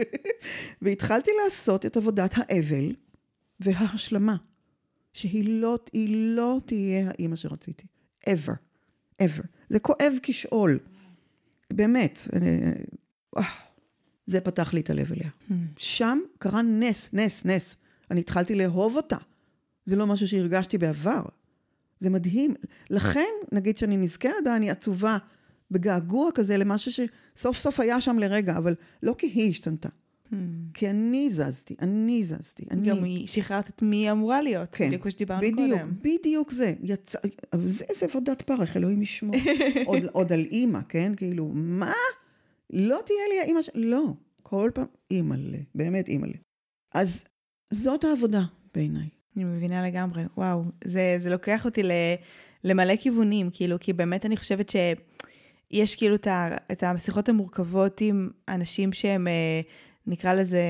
[0.82, 2.94] והתחלתי לעשות את עבודת האבל
[3.60, 4.36] וההשלמה.
[5.16, 7.86] שהיא לא, לא תהיה האימא שרציתי.
[8.28, 8.54] ever.
[9.22, 9.46] ever.
[9.70, 10.78] זה כואב כשאול.
[11.72, 12.28] באמת.
[13.36, 13.42] אה,
[14.26, 15.28] זה פתח לי את הלב אליה.
[15.48, 15.52] Hmm.
[15.76, 17.76] שם קרה נס, נס, נס.
[18.10, 19.16] אני התחלתי לאהוב אותה.
[19.86, 21.22] זה לא משהו שהרגשתי בעבר.
[22.00, 22.54] זה מדהים.
[22.90, 25.18] לכן, נגיד שאני נזכרת בה, אני עצובה
[25.70, 29.88] בגעגוע כזה למשהו שסוף סוף היה שם לרגע, אבל לא כי היא השתנתה.
[30.32, 30.36] Hmm.
[30.74, 32.88] כי אני זזתי, אני זזתי, אני...
[32.88, 35.94] גם שחררת את מי היא אמורה להיות, כן, בדיוק כמו שדיברנו בדיוק, קודם.
[36.02, 36.74] בדיוק זה.
[36.82, 37.18] יצא,
[37.64, 39.36] זה, זה עבודת פרך, אלוהים ישמור.
[39.86, 41.12] עוד, עוד על אימא, כן?
[41.16, 41.92] כאילו, מה?
[42.70, 43.70] לא תהיה לי האימא ש...
[43.74, 44.04] לא,
[44.42, 46.36] כל פעם אימא'לה, באמת אימא'לה.
[46.94, 47.24] אז
[47.70, 48.42] זאת העבודה
[48.74, 49.08] בעיניי.
[49.36, 51.90] אני מבינה לגמרי, וואו, זה, זה לוקח אותי ל,
[52.64, 56.14] למלא כיוונים, כאילו, כי באמת אני חושבת שיש כאילו
[56.72, 59.28] את, השיחות המורכבות עם אנשים שהם...
[59.28, 59.60] אה,
[60.06, 60.60] נקרא לזה,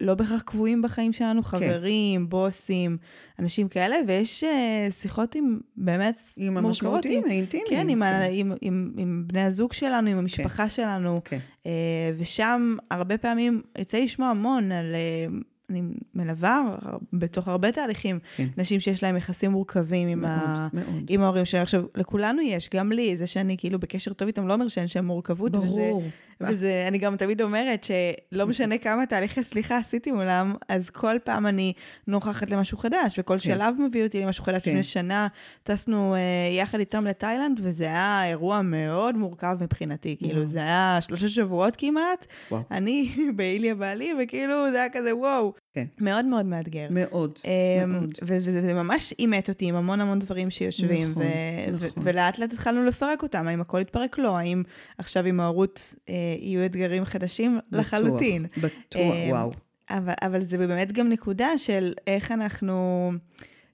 [0.00, 1.48] לא בהכרח קבועים בחיים שלנו, כן.
[1.48, 2.96] חברים, בוסים,
[3.38, 6.64] אנשים כאלה, ויש אה, שיחות עם באמת עם מורכבות.
[6.68, 7.68] המשמעותיים, עם- האינטימיים.
[7.70, 8.28] כן, עם, ה- כן.
[8.32, 11.38] עם, עם, עם בני הזוג שלנו, עם המשפחה שלנו, כן.
[11.66, 11.72] אה,
[12.18, 14.94] ושם הרבה פעמים יצא לשמוע המון על...
[14.94, 15.26] אה,
[15.70, 15.82] אני
[16.14, 16.76] מלווה
[17.12, 18.46] בתוך הרבה תהליכים, כן.
[18.56, 20.68] נשים שיש להם יחסים מורכבים עם, ה...
[20.72, 21.04] מאוד, מאוד.
[21.08, 21.62] עם ההורים שלהם.
[21.62, 25.04] עכשיו, לכולנו יש, גם לי, זה שאני כאילו בקשר טוב איתם לא אומר שאין שם
[25.04, 25.52] מורכבות.
[25.52, 25.64] ברור.
[25.64, 26.08] וזה,
[26.88, 31.72] אני גם תמיד אומרת שלא משנה כמה תהליכי סליחה עשיתי מולם, אז כל פעם אני
[32.06, 34.62] נוכחת למשהו חדש, וכל שלב מביא אותי למשהו חדש.
[34.62, 34.70] כן.
[34.70, 35.28] לפני שנה
[35.62, 36.20] טסנו אה,
[36.58, 40.16] יחד איתם לתאילנד, וזה היה אירוע מאוד מורכב מבחינתי.
[40.18, 40.44] כאילו.
[40.44, 42.26] זה היה שלושה שבועות כמעט.
[42.70, 45.52] אני באיליה בעלי, וכאילו, זה היה כזה וואו.
[45.98, 46.04] כן.
[46.04, 46.86] מאוד מאוד מאתגר.
[46.90, 48.14] מאוד, אמ, מאוד.
[48.22, 52.02] וזה זה ממש אימת אותי עם המון המון דברים שיושבים, נכון, ו- נכון.
[52.06, 54.18] ולאט לאט התחלנו לפרק אותם, האם הכל יתפרק?
[54.18, 54.62] לא, האם
[54.98, 57.58] עכשיו עם ההורות אה, יהיו אתגרים חדשים?
[57.68, 58.46] בטוח, לחלוטין.
[58.56, 59.52] בטוח, אמ, וואו.
[59.90, 63.10] אבל, אבל זה באמת גם נקודה של איך אנחנו,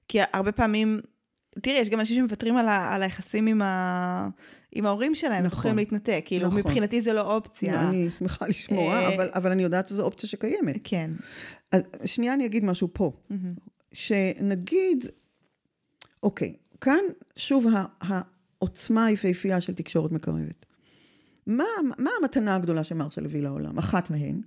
[0.09, 1.01] כי הרבה פעמים,
[1.63, 4.29] תראי, יש גם אנשים שמוותרים על, ה- על היחסים עם, ה,
[4.75, 5.47] עם ההורים שלהם, נכון.
[5.47, 5.59] נכון.
[5.59, 6.59] יכולים להתנתק, כאילו נכון.
[6.59, 7.89] מבחינתי זה לא אופציה.
[7.89, 10.77] אני שמחה לשמוע, אה, אבל, אבל אני יודעת שזו אופציה שקיימת.
[10.85, 11.11] כן.
[11.73, 13.13] אז שנייה אני אגיד משהו פה.
[13.31, 13.55] מהמם.
[13.93, 15.07] שנגיד,
[16.23, 17.01] אוקיי, כאן
[17.37, 17.67] שוב
[18.01, 20.67] העוצמה היפהפייה של תקשורת מקרבת.
[21.47, 21.65] מה,
[21.99, 23.79] מה המתנה הגדולה שמרשל הביא לעולם?
[23.79, 24.41] אחת מהן,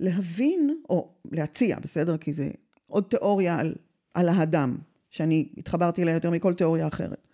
[0.00, 2.16] להבין, או להציע, בסדר?
[2.16, 2.50] כי זה
[2.86, 3.74] עוד תיאוריה על,
[4.14, 4.78] על האדם,
[5.10, 7.27] שאני התחברתי אליה יותר מכל תיאוריה אחרת.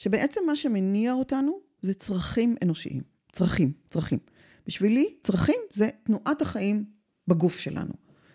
[0.00, 3.02] שבעצם מה שמניע אותנו זה צרכים אנושיים.
[3.32, 4.18] צרכים, צרכים.
[4.66, 6.84] בשבילי, צרכים זה תנועת החיים
[7.28, 7.92] בגוף שלנו.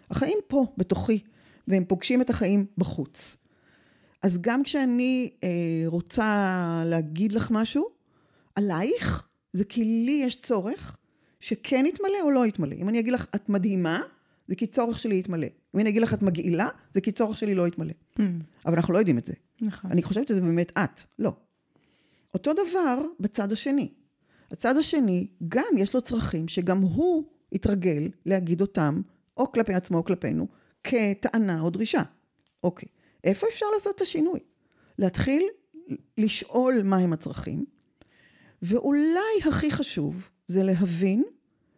[0.10, 1.20] החיים פה, בתוכי,
[1.68, 3.36] והם פוגשים את החיים בחוץ.
[4.24, 5.50] אז גם כשאני אה,
[5.86, 7.90] רוצה להגיד לך משהו,
[8.56, 10.98] עלייך, זה כי לי יש צורך
[11.40, 12.76] שכן יתמלא או לא יתמלא.
[12.76, 14.02] אם אני אגיד לך, את מדהימה,
[14.48, 15.48] זה כי צורך שלי יתמלא.
[15.76, 17.94] אם אני אגיד לך, את מגעילה, זה כי צורך שלי לא יתמלא.
[18.20, 18.40] מהמם.
[18.66, 19.34] אבל אנחנו לא יודעים את זה.
[19.62, 19.92] נכון.
[19.92, 21.34] אני חושבת שזה באמת את, לא.
[22.36, 23.94] אותו דבר בצד השני.
[24.52, 29.02] הצד השני, גם יש לו צרכים שגם הוא התרגל להגיד אותם,
[29.38, 30.48] או כלפי עצמו או כלפינו,
[30.84, 32.02] כטענה או דרישה.
[32.64, 32.90] אוקיי,
[33.24, 34.40] איפה אפשר לעשות את השינוי?
[35.00, 35.44] להתחיל
[36.18, 37.66] לשאול מהם הצרכים,
[38.62, 41.24] ואולי הכי חשוב זה להבין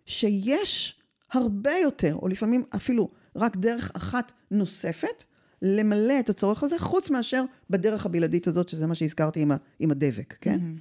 [0.06, 5.24] שיש הרבה יותר, או לפעמים אפילו רק דרך אחת נוספת,
[5.62, 9.92] למלא את הצורך הזה, חוץ מאשר בדרך הבלעדית הזאת, שזה מה שהזכרתי עם, ה, עם
[9.92, 10.60] הדבק, כן?
[10.60, 10.76] מהמם.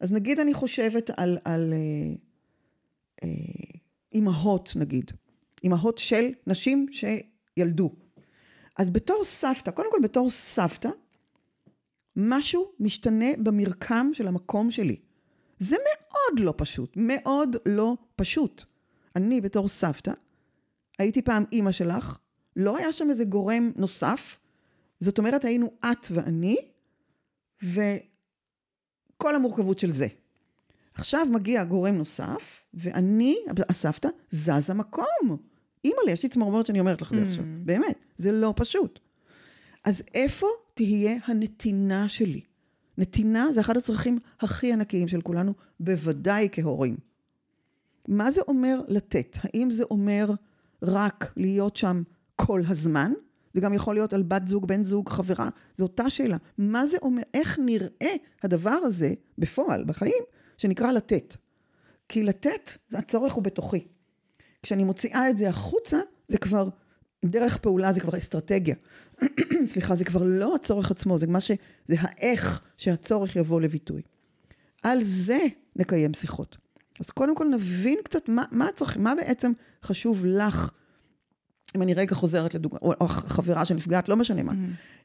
[0.00, 2.14] אז נגיד אני חושבת על, על אה,
[3.24, 3.28] אה,
[4.12, 5.10] אימהות, נגיד.
[5.64, 7.90] אימהות של נשים שילדו.
[8.78, 10.88] אז בתור סבתא, קודם כל בתור סבתא,
[12.16, 14.96] משהו משתנה במרקם של המקום שלי.
[15.58, 18.62] זה מאוד לא פשוט, מאוד לא פשוט.
[19.16, 20.12] אני בתור סבתא,
[20.98, 22.18] הייתי פעם אימא שלך,
[22.56, 24.38] לא היה שם איזה גורם נוסף,
[25.00, 26.56] זאת אומרת היינו את ואני,
[27.62, 30.06] וכל המורכבות של זה.
[30.94, 33.36] עכשיו מגיע גורם נוסף, ואני,
[33.68, 35.36] הסבתא, זזה מקום.
[35.84, 37.44] אימא'לה, יש לי צמרמורת שאני אומרת לך את זה עכשיו.
[37.64, 38.98] באמת, זה לא פשוט.
[39.84, 42.40] אז איפה תהיה הנתינה שלי?
[42.98, 46.96] נתינה זה אחד הצרכים הכי ענקיים של כולנו, בוודאי כהורים.
[48.08, 49.36] מה זה אומר לתת?
[49.42, 50.30] האם זה אומר
[50.82, 52.02] רק להיות שם
[52.46, 53.12] כל הזמן?
[53.54, 55.48] זה גם יכול להיות על בת זוג, בן זוג, חברה.
[55.76, 56.36] זו אותה שאלה.
[56.58, 57.22] מה זה אומר?
[57.34, 60.22] איך נראה הדבר הזה בפועל, בחיים,
[60.58, 61.36] שנקרא לתת?
[62.08, 63.86] כי לתת, הצורך הוא בתוכי.
[64.62, 65.98] כשאני מוציאה את זה החוצה,
[66.28, 66.68] זה כבר
[67.24, 68.74] דרך פעולה, זה כבר אסטרטגיה.
[69.72, 71.50] סליחה, זה כבר לא הצורך עצמו, זה מה ש...
[71.88, 74.02] זה האיך שהצורך יבוא לביטוי.
[74.82, 75.38] על זה
[75.76, 76.56] נקיים שיחות.
[77.00, 80.70] אז קודם כל נבין קצת מה, מה הצורך, מה בעצם חשוב לך,
[81.76, 84.52] אם אני רגע חוזרת לדוגמה, או, או חברה שנפגעת, לא משנה מה.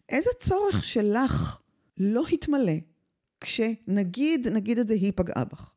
[0.09, 1.59] איזה צורך שלך
[1.97, 2.73] לא התמלא
[3.41, 5.71] כשנגיד, נגיד את זה, היא פגעה בך?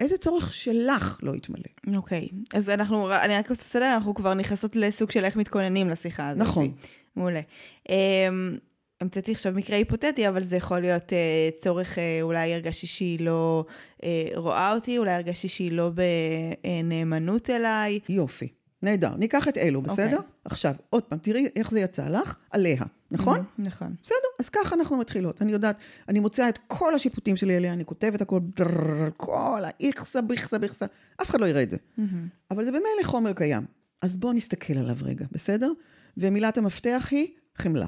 [0.00, 1.96] איזה צורך שלך לא יתמלא?
[1.96, 6.28] אוקיי, אז אנחנו, אני רק עושה סדר, אנחנו כבר נכנסות לסוג של איך מתכוננים לשיחה
[6.28, 6.42] הזאת.
[6.42, 6.72] נכון.
[7.16, 7.40] מעולה.
[7.88, 8.56] אמ,
[9.00, 13.64] המצאתי עכשיו מקרה היפותטי, אבל זה יכול להיות אה, צורך, אה, אולי הרגשתי שהיא לא
[14.04, 18.00] אה, רואה אותי, אולי הרגשתי שהיא לא בנאמנות אליי.
[18.08, 18.48] יופי.
[18.82, 19.16] נהדר.
[19.16, 20.16] ניקח את אלו, בסדר?
[20.16, 20.30] אוקיי.
[20.44, 23.38] עכשיו, עוד פעם, תראי איך זה יצא לך, עליה, נכון?
[23.38, 23.94] Mhm, נכון.
[24.02, 25.42] בסדר, אז ככה אנחנו מתחילות.
[25.42, 25.76] אני יודעת,
[26.08, 30.86] אני מוציאה את כל השיפוטים שלי עליה, אני כותבת הכל, דררר, כל האיכסה, ביכסה, ביכסה,
[31.22, 31.76] אף אחד לא יראה את זה.
[31.96, 32.28] מהמם.
[32.50, 33.66] אבל זה במילא חומר קיים.
[34.02, 35.72] אז בואו נסתכל עליו רגע, בסדר?
[36.16, 37.86] ומילת המפתח היא חמלה.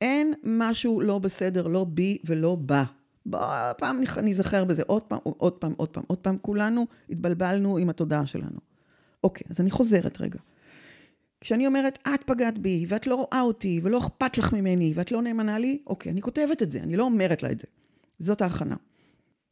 [0.00, 2.84] אין משהו לא בסדר, לא בי ולא בה.
[3.26, 6.38] בוא, פעם ניזכר בזה עוד פעם, עוד פעם, עוד פעם, עוד פעם.
[6.38, 8.75] כולנו התבלבלנו עם התודעה שלנו.
[9.26, 10.38] אוקיי, אז אני חוזרת רגע.
[11.40, 15.22] כשאני אומרת, את פגעת בי, ואת לא רואה אותי, ולא אכפת לך ממני, ואת לא
[15.22, 17.66] נאמנה לי, אוקיי, אני כותבת את זה, אני לא אומרת לה את זה.
[18.18, 18.76] זאת ההכנה.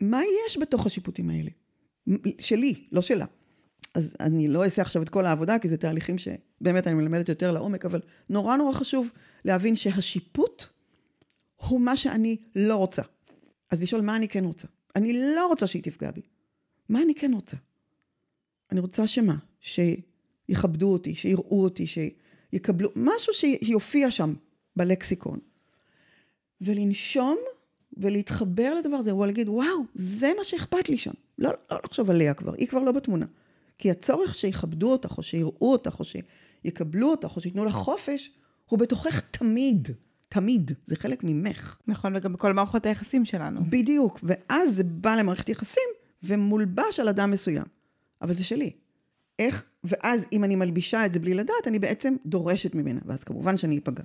[0.00, 1.50] מה יש בתוך השיפוטים האלה?
[2.38, 3.26] שלי, לא שלה.
[3.94, 7.52] אז אני לא אעשה עכשיו את כל העבודה, כי זה תהליכים שבאמת אני מלמדת יותר
[7.52, 9.08] לעומק, אבל נורא נורא חשוב
[9.44, 10.64] להבין שהשיפוט
[11.56, 13.02] הוא מה שאני לא רוצה.
[13.70, 14.68] אז לשאול מה אני כן רוצה.
[14.96, 16.22] אני לא רוצה שהיא תפגע בי.
[16.88, 17.56] מה אני כן רוצה?
[18.72, 19.34] אני רוצה שמה?
[19.64, 24.34] שיכבדו אותי, שיראו אותי, שיקבלו, משהו שיופיע שם
[24.76, 25.38] בלקסיקון.
[26.60, 27.36] ולנשום
[27.96, 31.12] ולהתחבר לדבר הזה, הוא להגיד, וואו, זה מה שאכפת לי שם.
[31.38, 33.26] לא, לא לחשוב עליה כבר, היא כבר לא בתמונה.
[33.78, 38.30] כי הצורך שיכבדו אותך, או שיראו אותך, או שיקבלו אותך, או שייתנו לך חופש,
[38.66, 39.88] הוא בתוכך תמיד.
[40.28, 40.72] תמיד.
[40.86, 41.78] זה חלק ממך.
[41.86, 43.60] נכון, וגם בכל מערכות היחסים שלנו.
[43.68, 44.20] בדיוק.
[44.22, 45.88] ואז זה בא למערכת יחסים,
[46.22, 47.64] ומולבש על אדם מסוים.
[48.22, 48.70] אבל זה שלי.
[49.38, 53.56] איך, ואז אם אני מלבישה את זה בלי לדעת, אני בעצם דורשת ממנה, ואז כמובן
[53.56, 54.02] שאני אפגע.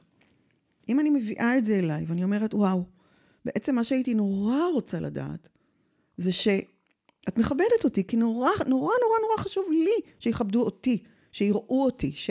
[0.89, 2.83] אם אני מביאה את זה אליי, ואני אומרת, וואו,
[3.45, 5.49] בעצם מה שהייתי נורא רוצה לדעת,
[6.17, 12.11] זה שאת מכבדת אותי, כי נורא, נורא, נורא, נורא חשוב לי שיכבדו אותי, שיראו אותי,
[12.15, 12.29] ש...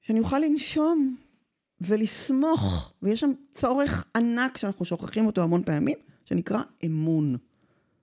[0.00, 1.16] שאני אוכל לנשום
[1.80, 7.36] ולסמוך, ויש שם צורך ענק שאנחנו שוכחים אותו המון פעמים, שנקרא אמון.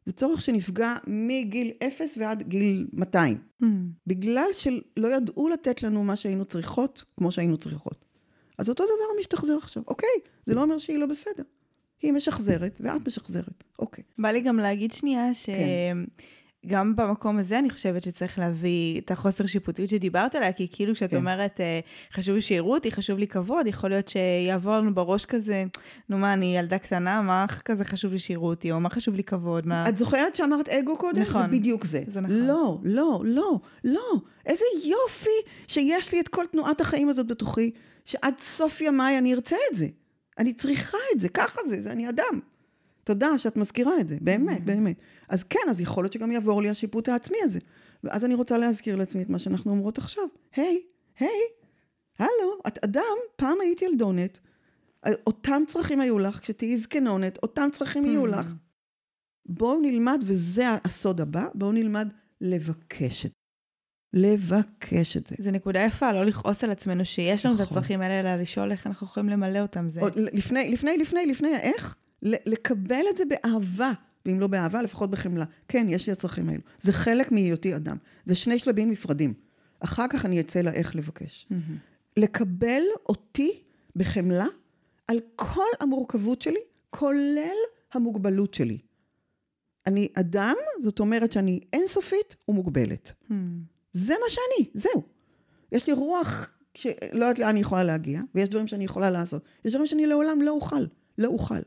[0.05, 3.37] זה צורך שנפגע מגיל אפס ועד גיל 200.
[3.63, 3.65] Mm.
[4.07, 8.05] בגלל שלא ידעו לתת לנו מה שהיינו צריכות, כמו שהיינו צריכות.
[8.57, 9.83] אז אותו דבר משתחזר עכשיו.
[9.87, 10.09] אוקיי,
[10.45, 11.43] זה לא אומר שהיא לא בסדר.
[12.01, 14.03] היא משחזרת ואת משחזרת, אוקיי.
[14.17, 15.45] בא לי גם להגיד שנייה ש...
[15.45, 15.97] כן.
[16.67, 21.11] גם במקום הזה אני חושבת שצריך להביא את החוסר שיפוטיות שדיברת עליה, כי כאילו כשאת
[21.11, 21.17] כן.
[21.17, 21.79] אומרת, אה,
[22.13, 25.63] חשוב לי שיראו אותי, חשוב לי כבוד, יכול להיות שיעבור לנו בראש כזה,
[26.09, 29.23] נו מה, אני ילדה קטנה, מה כזה חשוב לי שיראו אותי, או מה חשוב לי
[29.23, 29.89] כבוד, מה...
[29.89, 31.21] את זוכרת שאמרת אגו קודם?
[31.21, 31.41] נכון.
[31.41, 32.03] זה בדיוק זה.
[32.07, 32.35] זה נכון.
[32.35, 34.13] לא, לא, לא, לא.
[34.45, 37.71] איזה יופי שיש לי את כל תנועת החיים הזאת בתוכי,
[38.05, 39.87] שעד סוף ימיי אני ארצה את זה.
[40.37, 42.39] אני צריכה את זה, ככה זה, זה אני אדם.
[43.03, 44.65] תודה שאת מזכירה את זה, באמת, mm-hmm.
[44.65, 44.95] באמת.
[45.29, 47.59] אז כן, אז יכול להיות שגם יעבור לי השיפוט העצמי הזה.
[48.03, 50.23] ואז אני רוצה להזכיר לעצמי את מה שאנחנו אומרות עכשיו.
[50.55, 50.81] היי,
[51.19, 51.29] היי,
[52.19, 54.39] הלו, את אדם, פעם היית ילדונת,
[55.27, 58.29] אותם צרכים היו לך, כשתהיי זקנונת, אותם צרכים יהיו mm-hmm.
[58.39, 58.53] לך.
[59.45, 62.07] בואו נלמד, וזה הסוד הבא, בואו נלמד
[62.41, 63.41] לבקש את זה.
[64.13, 65.35] לבקש את זה.
[65.39, 67.65] זה נקודה יפה, לא לכעוס על עצמנו שיש לנו נכון.
[67.65, 69.89] את הצרכים האלה, אלא לשאול איך אנחנו יכולים למלא אותם.
[69.89, 70.01] זה...
[70.15, 73.91] לפני, לפני, לפני, לפני האיך, לקבל את זה באהבה,
[74.25, 75.45] ואם לא באהבה, לפחות בחמלה.
[75.67, 76.61] כן, יש לי הצרכים האלו.
[76.81, 77.97] זה חלק מהיותי אדם.
[78.25, 79.33] זה שני שלבים נפרדים.
[79.79, 81.47] אחר כך אני אצא לאיך לבקש.
[81.51, 81.55] Mm-hmm.
[82.17, 83.61] לקבל אותי
[83.95, 84.45] בחמלה
[85.07, 87.57] על כל המורכבות שלי, כולל
[87.93, 88.77] המוגבלות שלי.
[89.87, 93.11] אני אדם, זאת אומרת שאני אינסופית ומוגבלת.
[93.29, 93.33] Mm.
[93.93, 95.03] זה מה שאני, זהו.
[95.71, 99.43] יש לי רוח שלא יודעת לאן אני יכולה להגיע, ויש דברים שאני יכולה לעשות.
[99.65, 100.85] יש דברים שאני לעולם לא אוכל,
[101.17, 101.59] לא אוכל.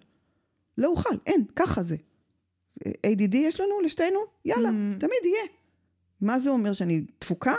[0.79, 1.97] לא אוכל, אין, ככה זה.
[2.81, 4.19] ADD יש לנו לשתינו?
[4.45, 4.99] יאללה, mm.
[4.99, 5.45] תמיד יהיה.
[6.21, 7.55] מה זה אומר שאני תפוקה?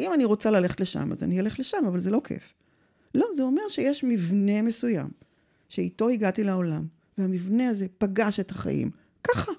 [0.00, 2.54] אם אני רוצה ללכת לשם, אז אני אלך לשם, אבל זה לא כיף.
[3.14, 5.08] לא, זה אומר שיש מבנה מסוים,
[5.68, 6.86] שאיתו הגעתי לעולם,
[7.18, 8.90] והמבנה הזה פגש את החיים.
[9.24, 9.52] ככה.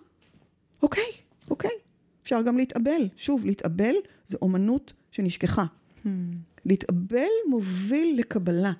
[0.81, 1.11] אוקיי,
[1.49, 1.71] אוקיי.
[2.23, 3.09] אפשר גם להתאבל.
[3.17, 3.95] שוב, להתאבל
[4.27, 5.65] זה אומנות שנשכחה.
[6.05, 6.07] Hmm.
[6.65, 8.73] להתאבל מוביל לקבלה,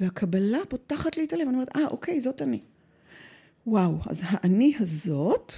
[0.00, 2.60] והקבלה פותחת לי את הלב, אני אומרת, אה, אוקיי, זאת אני.
[3.66, 5.52] וואו, אז האני הזאת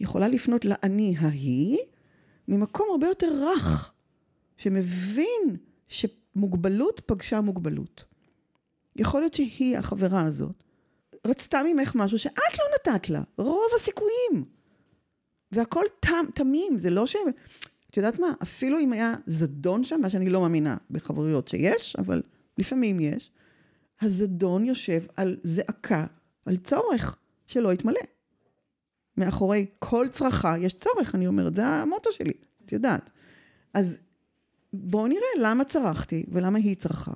[0.00, 1.78] יכולה לפנות לאני ההיא
[2.48, 3.92] ממקום הרבה יותר רך,
[4.56, 5.56] שמבין
[5.88, 8.04] שמוגבלות פגשה מוגבלות.
[8.96, 10.62] יכול להיות שהיא, החברה הזאת,
[11.26, 14.44] רצתה ממך משהו שאת לא נתת לה, רוב הסיכויים.
[15.52, 17.16] והכל תם, תמים, זה לא ש...
[17.90, 18.32] את יודעת מה?
[18.42, 22.22] אפילו אם היה זדון שם, מה שאני לא מאמינה בחברויות שיש, אבל
[22.58, 23.30] לפעמים יש,
[24.00, 26.06] הזדון יושב על זעקה,
[26.46, 27.18] על צורך.
[27.46, 28.00] שלא יתמלא.
[29.16, 32.32] מאחורי כל צרכה יש צורך, אני אומרת, זה המוטו שלי,
[32.64, 33.10] את יודעת.
[33.74, 33.98] אז
[34.72, 37.12] בואו נראה למה צרכתי ולמה היא צרכה.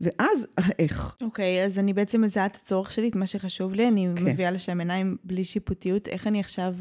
[0.00, 1.16] ואז האיך.
[1.20, 4.24] אוקיי, okay, אז אני בעצם מזהה את הצורך שלי, את מה שחשוב לי, אני כן.
[4.24, 6.74] מביאה לשם עיניים בלי שיפוטיות, איך אני עכשיו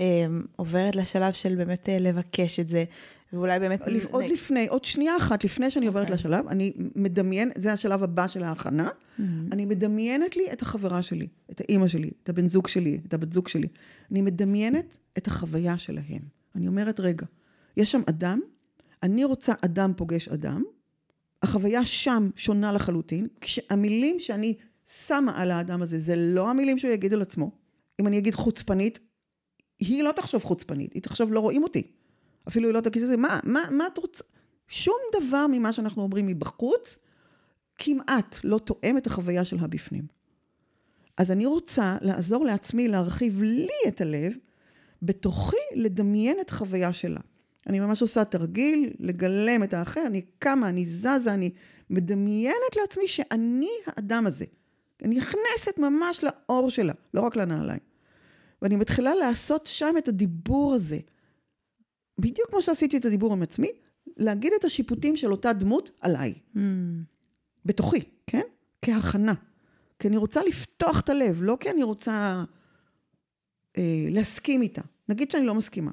[0.00, 2.84] אה, עוברת לשלב של באמת אה, לבקש את זה,
[3.32, 3.80] ואולי באמת...
[4.10, 4.32] עוד נ...
[4.32, 6.12] לפני, עוד שנייה אחת לפני שאני עוברת okay.
[6.12, 6.30] אוקיי.
[6.30, 9.22] לשלב, אני מדמיין, זה השלב הבא של ההכנה, mm-hmm.
[9.52, 13.32] אני מדמיינת לי את החברה שלי, את האימא שלי, את הבן זוג שלי, את הבת
[13.32, 13.68] זוג שלי.
[14.10, 16.22] אני מדמיינת את החוויה שלהם.
[16.56, 17.26] אני אומרת, רגע,
[17.76, 18.40] יש שם אדם,
[19.02, 20.62] אני רוצה אדם פוגש אדם,
[21.42, 24.54] החוויה שם שונה לחלוטין, כשהמילים שאני
[25.06, 27.50] שמה על האדם הזה, זה לא המילים שהוא יגיד על עצמו.
[28.00, 29.00] אם אני אגיד חוצפנית,
[29.78, 31.82] היא לא תחשוב חוצפנית, היא תחשוב לא רואים אותי.
[32.50, 34.24] אפילו היא לא תגיד את זה, מה, מה, מה את רוצה?
[34.68, 36.96] שום דבר ממה שאנחנו אומרים מבחוץ
[37.78, 40.04] כמעט לא תואם את החוויה של הבפנים.
[41.16, 44.32] אז אני רוצה לעזור לעצמי להרחיב לי את הלב,
[45.02, 47.20] בתוכי לדמיין את החוויה שלה.
[47.66, 51.50] אני ממש עושה תרגיל, לגלם את האחר, אני קמה, אני זזה, אני
[51.90, 54.44] מדמיינת לעצמי שאני האדם הזה.
[55.02, 57.80] אני נכנסת ממש לאור שלה, לא רק לנעליים.
[58.62, 60.98] ואני מתחילה לעשות שם את הדיבור הזה.
[62.20, 63.68] בדיוק כמו שעשיתי את הדיבור עם עצמי,
[64.16, 66.34] להגיד את השיפוטים של אותה דמות עליי.
[66.54, 66.58] Mm.
[67.64, 68.42] בתוכי, כן?
[68.82, 69.34] כהכנה.
[69.98, 72.44] כי אני רוצה לפתוח את הלב, לא כי אני רוצה
[73.78, 74.82] אה, להסכים איתה.
[75.08, 75.90] נגיד שאני לא מסכימה,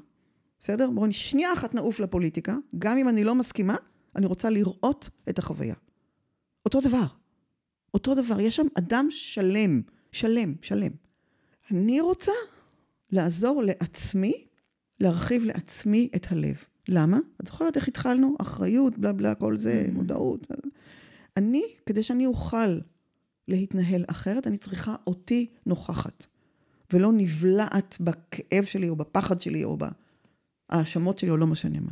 [0.60, 0.90] בסדר?
[0.90, 3.76] בואו שנייה אחת נעוף לפוליטיקה, גם אם אני לא מסכימה,
[4.16, 5.74] אני רוצה לראות את החוויה.
[6.64, 7.04] אותו דבר.
[7.94, 10.92] אותו דבר, יש שם אדם שלם, שלם, שלם.
[11.70, 12.32] אני רוצה
[13.10, 14.46] לעזור לעצמי,
[15.00, 16.56] להרחיב לעצמי את הלב.
[16.88, 17.18] למה?
[17.40, 18.36] את זוכרת איך התחלנו?
[18.40, 19.94] אחריות, בלה בלה, כל זה, mm-hmm.
[19.94, 20.46] מודעות.
[21.36, 22.78] אני, כדי שאני אוכל
[23.48, 26.26] להתנהל אחרת, אני צריכה אותי נוכחת,
[26.92, 29.78] ולא נבלעת בכאב שלי, או בפחד שלי, או
[30.70, 31.90] בהאשמות שלי, או לא משנה מה.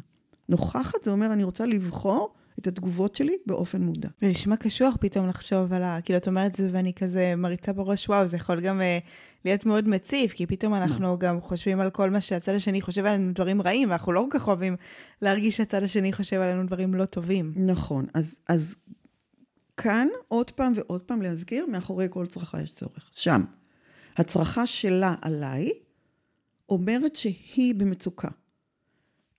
[0.49, 4.09] נוכחת זה אומר, אני רוצה לבחור את התגובות שלי באופן מודע.
[4.21, 5.99] זה נשמע קשוח פתאום לחשוב על ה...
[6.05, 9.09] כאילו, את אומרת את זה ואני כזה מריצה בראש, וואו, זה יכול גם uh,
[9.45, 11.19] להיות מאוד מציף, כי פתאום אנחנו no.
[11.19, 14.49] גם חושבים על כל מה שהצד השני חושב עלינו דברים רעים, ואנחנו לא כל כך
[14.49, 14.77] אוהבים
[15.23, 17.53] להרגיש שהצד השני חושב עלינו דברים לא טובים.
[17.57, 18.75] נכון, אז, אז
[19.77, 23.11] כאן עוד פעם ועוד פעם להזכיר, מאחורי כל צרכה יש צורך.
[23.15, 23.45] שם.
[24.17, 25.71] הצרכה שלה עליי
[26.69, 28.29] אומרת שהיא במצוקה.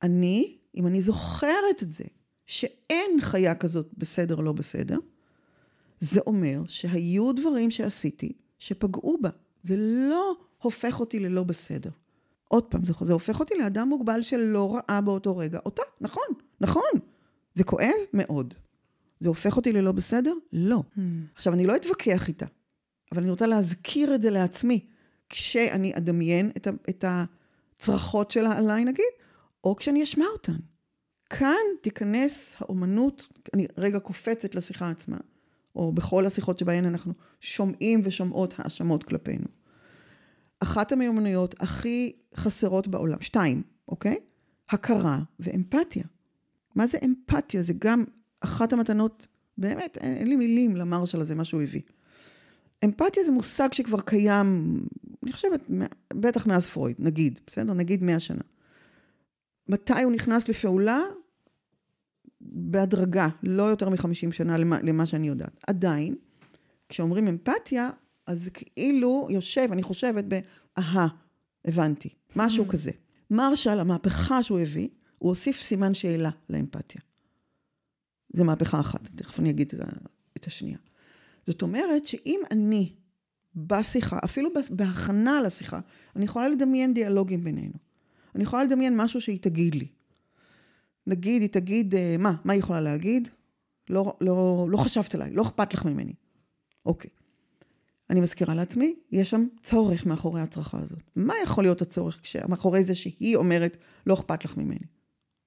[0.03, 2.03] אני, אם אני זוכרת את זה,
[2.47, 4.97] שאין חיה כזאת בסדר לא בסדר,
[5.99, 9.29] זה אומר שהיו דברים שעשיתי שפגעו בה.
[9.63, 9.75] זה
[10.09, 11.89] לא הופך אותי ללא בסדר.
[12.47, 15.81] עוד פעם, זה, זה הופך אותי לאדם מוגבל שלא ראה באותו רגע אותה.
[16.01, 16.27] נכון,
[16.61, 16.83] נכון.
[17.53, 18.53] זה כואב מאוד.
[19.19, 20.33] זה הופך אותי ללא בסדר?
[20.53, 20.83] לא.
[20.95, 20.99] Hmm.
[21.35, 22.45] עכשיו, אני לא אתווכח איתה,
[23.11, 24.85] אבל אני רוצה להזכיר את זה לעצמי,
[25.29, 29.05] כשאני אדמיין את, ה, את הצרחות שלה עליי, נגיד,
[29.63, 30.57] או כשאני אשמע אותן.
[31.29, 35.17] כאן תיכנס האומנות, אני רגע קופצת לשיחה עצמה,
[35.75, 39.45] או בכל השיחות שבהן אנחנו שומעים ושומעות האשמות כלפינו.
[40.59, 44.17] אחת המיומנויות הכי חסרות בעולם, שתיים, אוקיי?
[44.69, 46.03] הכרה ואמפתיה.
[46.75, 47.61] מה זה אמפתיה?
[47.61, 48.03] זה גם
[48.39, 51.81] אחת המתנות, באמת, אין, אין לי מילים למרשל הזה, מה שהוא הביא.
[52.85, 54.81] אמפתיה זה מושג שכבר קיים,
[55.23, 55.61] אני חושבת,
[56.13, 57.73] בטח מאז פרויד, נגיד, בסדר?
[57.73, 58.41] נגיד מאה שנה.
[59.69, 60.99] מתי הוא נכנס לפעולה?
[62.41, 65.59] בהדרגה, לא יותר מחמישים שנה למה, למה שאני יודעת.
[65.67, 66.15] עדיין,
[66.89, 67.89] כשאומרים אמפתיה,
[68.27, 71.07] אז זה כאילו יושב, אני חושבת, באהה,
[71.65, 72.71] הבנתי, משהו mm.
[72.71, 72.91] כזה.
[73.31, 74.87] מרשל, המהפכה שהוא הביא,
[75.17, 77.01] הוא הוסיף סימן שאלה לאמפתיה.
[78.33, 79.73] זה מהפכה אחת, תכף אני אגיד
[80.37, 80.77] את השנייה.
[81.45, 82.93] זאת אומרת שאם אני
[83.55, 85.79] בשיחה, אפילו בהכנה לשיחה,
[86.15, 87.73] אני יכולה לדמיין דיאלוגים בינינו.
[88.35, 89.87] אני יכולה לדמיין משהו שהיא תגיד לי.
[91.07, 92.35] נגיד, היא תגיד, אה, מה?
[92.43, 93.27] מה היא יכולה להגיד?
[93.89, 96.13] לא, לא, לא חשבת עליי, לא אכפת לך ממני.
[96.85, 97.11] אוקיי.
[98.09, 101.11] אני מזכירה לעצמי, יש שם צורך מאחורי הצרכה הזאת.
[101.15, 104.85] מה יכול להיות הצורך מאחורי זה שהיא אומרת, לא אכפת לך ממני?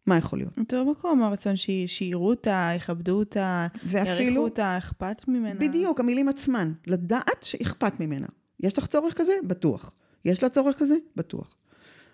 [0.06, 0.58] מה יכול להיות?
[0.58, 1.54] יותר מקום הרצון
[1.86, 5.60] שיראו אותה, יכבדו אותה, יעריכו אותה, אכפת ממנה.
[5.60, 6.72] בדיוק, המילים עצמן.
[6.86, 8.26] לדעת שאכפת ממנה.
[8.60, 9.32] יש לך צורך כזה?
[9.44, 9.92] בטוח.
[10.24, 10.94] יש לה צורך כזה?
[11.16, 11.56] בטוח.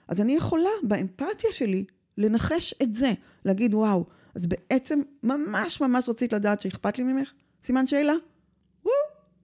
[0.09, 1.85] אז אני יכולה באמפתיה שלי
[2.19, 3.13] לנחש את זה,
[3.45, 4.05] להגיד וואו,
[4.35, 7.33] אז בעצם ממש ממש רצית לדעת שאכפת לי ממך?
[7.65, 8.15] סימן שאלה?
[8.85, 8.97] וואו,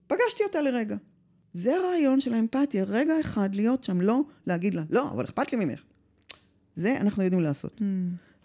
[0.07, 0.95] פגשתי אותה לרגע.
[1.53, 5.65] זה הרעיון של האמפתיה, רגע אחד להיות שם, לא להגיד לה, לא, אבל אכפת לי
[5.65, 5.81] ממך.
[6.75, 7.79] זה אנחנו יודעים לעשות.
[7.79, 7.83] Mm.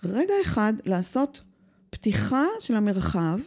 [0.05, 1.43] רגע אחד לעשות
[1.91, 3.39] פתיחה של המרחב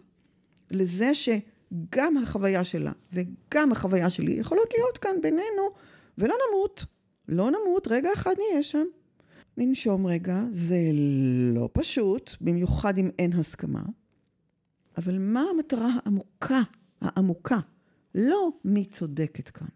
[0.72, 5.70] לזה שגם החוויה שלה וגם החוויה שלי יכולות להיות כאן בינינו,
[6.18, 6.86] ולא נמות.
[7.32, 8.86] לא נמות, רגע אחד נהיה שם.
[9.58, 10.78] ננשום רגע, זה
[11.54, 13.82] לא פשוט, במיוחד אם אין הסכמה,
[14.98, 16.62] אבל מה המטרה העמוקה,
[17.02, 17.60] העמוקה?
[18.16, 19.68] לא מי צודקת כאן,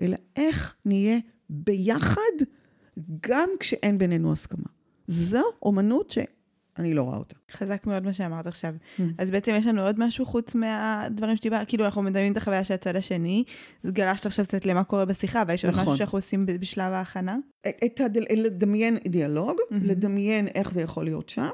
[0.00, 1.18] אלא איך נהיה
[1.50, 2.44] ביחד
[3.20, 4.68] גם כשאין בינינו הסכמה.
[5.06, 6.10] זו אומנות
[6.80, 7.34] שאני לא רואה אותה.
[7.52, 8.74] חזק מאוד מה שאמרת עכשיו.
[8.98, 9.02] Mm.
[9.18, 12.74] אז בעצם יש לנו עוד משהו חוץ מהדברים שדיברת, כאילו אנחנו מדמיינים את החוויה של
[12.74, 13.44] הצד השני,
[13.84, 15.84] אז גלשת עכשיו קצת למה קורה בשיחה, ויש עוד נכון.
[15.84, 17.36] משהו שאנחנו עושים בשלב ההכנה?
[17.84, 18.22] את הדל...
[18.36, 19.74] לדמיין דיאלוג, mm-hmm.
[19.82, 21.48] לדמיין איך זה יכול להיות שם,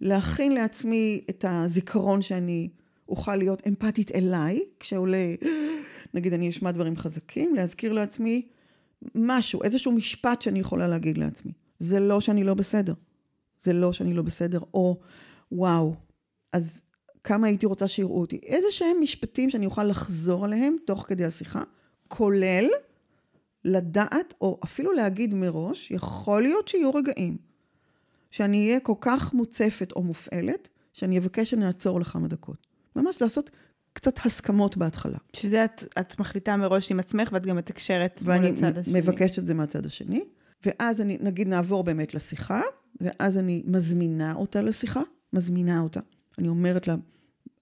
[0.00, 2.68] להכין לעצמי את הזיכרון שאני
[3.08, 5.34] אוכל להיות אמפתית אליי, כשעולה,
[6.14, 8.42] נגיד אני אשמע דברים חזקים, להזכיר לעצמי
[9.14, 11.52] משהו, איזשהו משפט שאני יכולה להגיד לעצמי.
[11.78, 12.94] זה לא שאני לא בסדר.
[13.62, 15.00] זה לא שאני לא בסדר, או
[15.52, 15.94] וואו,
[16.52, 16.82] אז
[17.24, 18.40] כמה הייתי רוצה שיראו אותי.
[18.42, 21.62] איזה שהם משפטים שאני אוכל לחזור עליהם תוך כדי השיחה,
[22.08, 22.68] כולל
[23.64, 27.36] לדעת, או אפילו להגיד מראש, יכול להיות שיהיו רגעים
[28.30, 32.66] שאני אהיה כל כך מוצפת או מופעלת, שאני אבקש שנעצור לכמה דקות.
[32.96, 33.50] ממש לעשות
[33.92, 35.18] קצת הסכמות בהתחלה.
[35.32, 38.92] שזה את, את מחליטה מראש עם עצמך ואת גם מתקשרת מול הצד השני.
[38.92, 40.24] ואני מבקשת את זה מהצד השני,
[40.66, 42.60] ואז אני, נגיד, נעבור באמת לשיחה,
[43.00, 46.00] ואז אני מזמינה אותה לשיחה, מזמינה אותה.
[46.38, 46.94] אני אומרת לה,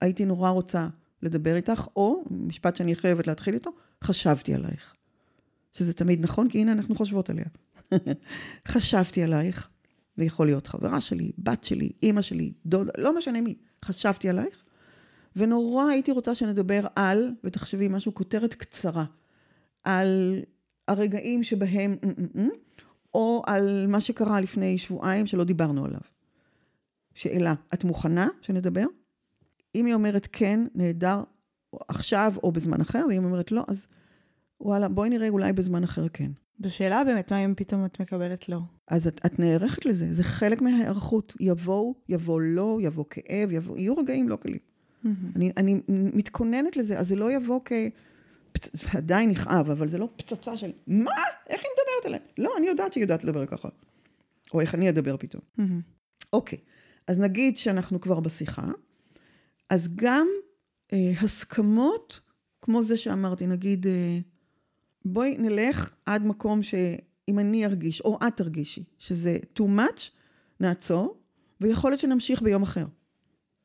[0.01, 0.87] הייתי נורא רוצה
[1.21, 3.71] לדבר איתך, או, משפט שאני חייבת להתחיל איתו,
[4.03, 4.93] חשבתי עלייך.
[5.71, 7.45] שזה תמיד נכון, כי הנה אנחנו חושבות עליה.
[8.67, 9.69] חשבתי עלייך,
[10.17, 14.63] ויכול להיות חברה שלי, בת שלי, אימא שלי, דודה, לא משנה מי, חשבתי עלייך,
[15.35, 19.05] ונורא הייתי רוצה שנדבר על, ותחשבי משהו, כותרת קצרה,
[19.83, 20.39] על
[20.87, 21.97] הרגעים שבהם,
[23.13, 25.99] או על מה שקרה לפני שבועיים שלא דיברנו עליו.
[27.13, 28.85] שאלה, את מוכנה שנדבר?
[29.75, 31.23] אם היא אומרת כן, נהדר,
[31.87, 33.87] עכשיו או בזמן אחר, ואם היא אומרת לא, אז
[34.61, 36.31] וואלה, בואי נראה אולי בזמן אחר כן.
[36.63, 38.59] זו שאלה באמת, מה אם פתאום את מקבלת לא?
[38.87, 41.33] אז את, את נערכת לזה, זה חלק מההיערכות.
[41.39, 44.57] יבואו, יבוא לא, יבוא כאב, יבוא, יהיו רגעים לא קלים.
[44.57, 45.07] Mm-hmm.
[45.35, 47.71] אני, אני מתכוננת לזה, אז זה לא יבוא כ...
[48.73, 51.11] זה עדיין נכאב, אבל זה לא פצצה של, מה?
[51.99, 52.23] מדברת עליהם?
[52.37, 53.69] לא, אני יודעת שהיא יודעת לדבר ככה.
[54.53, 55.41] או איך אני אדבר פתאום.
[55.59, 55.63] Mm-hmm.
[56.33, 56.59] אוקיי,
[57.07, 58.67] אז נגיד שאנחנו כבר בשיחה,
[59.69, 60.27] אז גם
[60.93, 62.19] אה, הסכמות,
[62.61, 64.19] כמו זה שאמרתי, נגיד, אה,
[65.05, 70.01] בואי נלך עד מקום שאם אני ארגיש, או את תרגישי, שזה too much,
[70.59, 71.17] נעצור,
[71.61, 72.85] ויכול להיות שנמשיך ביום אחר.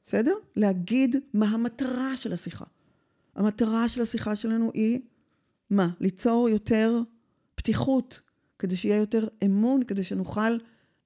[0.07, 0.35] בסדר?
[0.57, 2.65] להגיד מה המטרה של השיחה.
[3.35, 5.01] המטרה של השיחה שלנו היא,
[5.71, 5.89] מה?
[6.01, 7.03] ליצור יותר
[7.65, 8.21] פתיחות,
[8.59, 10.57] כדי שיהיה יותר אמון, כדי שנוכל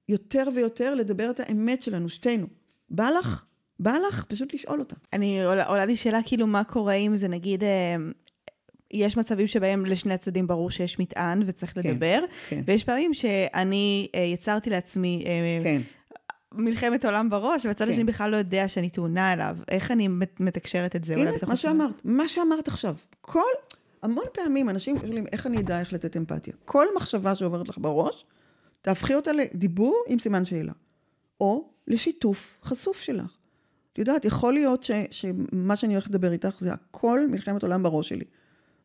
[0.09, 2.47] יותר ויותר לדבר את האמת שלנו, שתינו.
[2.89, 3.45] בא לך?
[3.79, 4.23] בא לך?
[4.23, 4.95] פשוט לשאול אותה.
[5.13, 7.95] אני, עולה, עולה לי שאלה כאילו, מה קורה אם זה נגיד, אה,
[8.91, 12.61] יש מצבים שבהם לשני הצדדים ברור שיש מטען וצריך כן, לדבר, כן.
[12.65, 15.23] ויש פעמים שאני אה, יצרתי לעצמי...
[15.25, 15.81] אה, כן.
[16.53, 17.91] מלחמת עולם בראש, והצד כן.
[17.91, 19.57] השני בכלל לא יודע שאני טעונה אליו.
[19.67, 20.07] איך אני
[20.39, 21.13] מתקשרת את זה?
[21.13, 22.95] הנה, מה שאמרת, מה שאמרת עכשיו.
[23.21, 23.41] כל,
[24.01, 26.53] המון פעמים אנשים שואלים, איך אני אדע איך לתת אמפתיה?
[26.65, 28.25] כל מחשבה שעוברת לך בראש,
[28.81, 30.73] תהפכי אותה לדיבור עם סימן שאלה.
[31.41, 33.37] או לשיתוף חשוף שלך.
[33.93, 38.09] את יודעת, יכול להיות ש, שמה שאני הולכת לדבר איתך זה הכל מלחמת עולם בראש
[38.09, 38.25] שלי.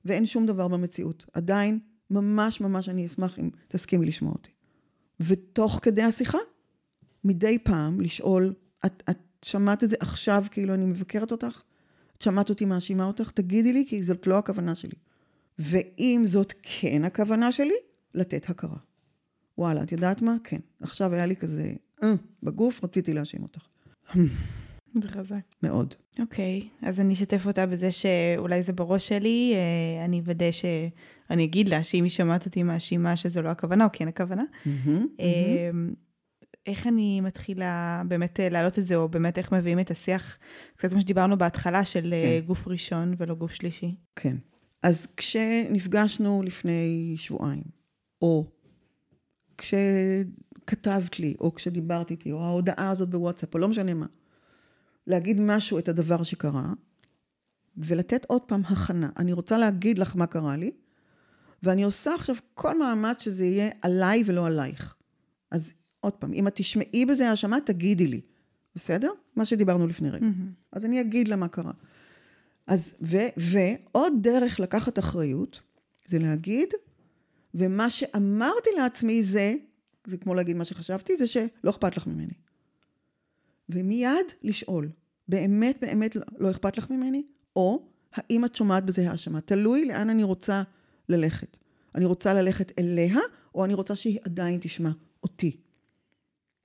[0.05, 1.25] ואין שום דבר במציאות.
[1.33, 1.79] עדיין,
[2.11, 4.51] ממש ממש אני אשמח אם תסכימי לשמוע אותי.
[5.21, 6.39] ותוך כדי השיחה,
[7.25, 8.55] מדי פעם לשאול,
[8.87, 11.63] את, את שמעת את זה עכשיו כאילו אני מבקרת אותך?
[12.25, 13.31] שמעת אותי מאשימה אותך?
[13.31, 14.97] תגידי לי, כי זאת לא הכוונה שלי.
[15.59, 17.75] ואם זאת כן הכוונה שלי,
[18.15, 18.77] לתת הכרה.
[19.59, 20.37] וואלה, את יודעת מה?
[20.45, 20.61] כן.
[20.81, 21.73] עכשיו היה לי כזה,
[22.03, 23.61] אה, בגוף רציתי להאשים אותך.
[25.03, 25.41] זה חזק.
[25.63, 25.95] מאוד.
[26.21, 30.65] אוקיי, okay, אז אני אשתף אותה בזה שאולי זה בראש שלי, אה, אני אוודא ש...
[31.31, 34.43] אני אגיד לה שאם היא שמעת אותי מאשימה שזו לא הכוונה, או כן הכוונה.
[34.43, 35.95] Mm-hmm, mm-hmm.
[36.67, 40.39] איך אני מתחילה באמת אה, להעלות את זה, או באמת איך מביאים את השיח,
[40.77, 42.47] קצת מה שדיברנו בהתחלה, של כן.
[42.47, 43.95] גוף ראשון ולא גוף שלישי.
[44.17, 44.37] כן.
[44.83, 47.65] אז כשנפגשנו לפני שבועיים,
[48.23, 48.47] או
[49.59, 54.07] כשכתבת לי, או כשדיברת איתי, או ההודעה הזאת בוואטסאפ, או לא משנה מה,
[55.07, 56.73] להגיד משהו, את הדבר שקרה,
[57.77, 59.11] ולתת עוד פעם הכנה.
[59.17, 60.71] אני רוצה להגיד לך מה קרה לי,
[61.63, 64.95] ואני עושה עכשיו כל מאמץ שזה יהיה עליי ולא עלייך.
[65.51, 65.73] אז
[66.05, 68.21] עוד פעם, אם את תשמעי בזה האשמה, תגידי לי,
[68.75, 69.11] בסדר?
[69.37, 70.27] מה שדיברנו לפני רגע.
[70.27, 70.73] Mm-hmm.
[70.73, 71.73] אז אני אגיד לה מה קרה.
[72.67, 75.61] אז, ו, ועוד דרך לקחת אחריות,
[76.07, 76.69] זה להגיד,
[77.55, 79.55] ומה שאמרתי לעצמי זה,
[80.07, 82.35] זה כמו להגיד מה שחשבתי, זה שלא אכפת לך ממני.
[83.69, 84.89] ומיד לשאול,
[85.29, 87.23] באמת באמת לא אכפת לך ממני?
[87.57, 87.83] או
[88.13, 89.41] האם את שומעת בזה האשמה?
[89.41, 90.63] תלוי לאן אני רוצה
[91.09, 91.57] ללכת.
[91.95, 93.17] אני רוצה ללכת אליה,
[93.55, 94.91] או אני רוצה שהיא עדיין תשמע
[95.23, 95.57] אותי.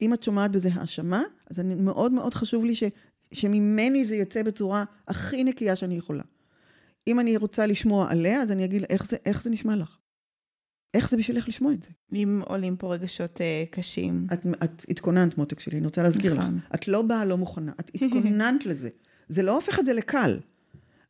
[0.02, 2.84] אם את שומעת בזה האשמה, אז אני, מאוד מאוד חשוב לי ש,
[3.32, 6.24] שממני זה יצא בצורה הכי נקייה שאני יכולה.
[7.08, 9.98] אם אני רוצה לשמוע עליה, אז אני אגיד איך זה, איך זה נשמע לך.
[10.94, 11.90] איך זה בשבילך לשמוע את זה?
[12.14, 13.42] אם עולים פה רגשות uh,
[13.72, 14.28] קשים.
[14.34, 16.40] את, את התכוננת, מותק שלי, אני רוצה להזכיר לך.
[16.40, 16.60] נכון.
[16.76, 18.90] את לא באה לא מוכנה, את התכוננת לזה.
[19.30, 20.40] זה לא הופך את זה לקל,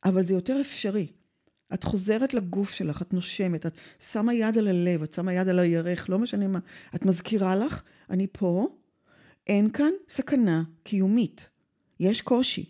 [0.06, 1.08] אבל זה יותר אפשרי.
[1.74, 5.60] את חוזרת לגוף שלך, את נושמת, את שמה יד על הלב, את שמה יד על
[5.60, 6.60] הירך, לא משנה מה.
[6.96, 8.68] את מזכירה לך, אני פה,
[9.50, 11.50] אין כאן סכנה קיומית.
[12.00, 12.66] יש קושי,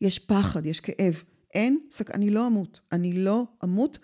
[0.00, 1.22] יש פחד, יש כאב.
[1.54, 2.10] אין, סכ...
[2.10, 2.80] אני לא אמות.
[2.92, 3.98] אני לא אמות,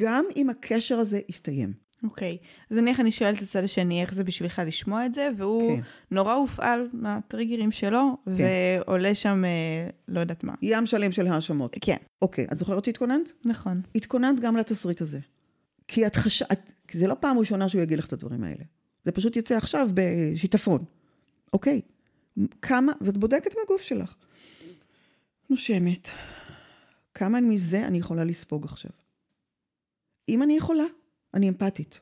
[0.00, 1.72] גם אם הקשר הזה יסתיים.
[2.02, 2.36] אוקיי.
[2.70, 5.82] אז נניח אני שואלת את הצד השני, איך זה בשבילך לשמוע את זה, והוא כן.
[6.10, 10.54] נורא הופעל מהטריגרים שלו, ועולה שם, אה, לא יודעת מה.
[10.62, 11.76] ים שלם של האשמות.
[11.80, 13.32] כן, אוקיי, את זוכרת שהתכוננת?
[13.44, 13.80] נכון.
[13.94, 15.18] התכוננת גם לתסריט הזה.
[15.88, 16.42] כי את חש...
[16.42, 16.72] את...
[16.92, 18.64] זה לא פעם ראשונה שהוא יגיד לך את הדברים האלה.
[19.04, 20.84] זה פשוט יצא עכשיו בשיטפון.
[21.52, 21.80] אוקיי.
[22.62, 24.14] כמה, ואת בודקת מהגוף שלך.
[25.50, 26.08] נושמת.
[27.14, 28.90] כמה מזה אני יכולה לספוג עכשיו?
[30.28, 30.84] אם אני יכולה,
[31.34, 32.00] אני אמפתית.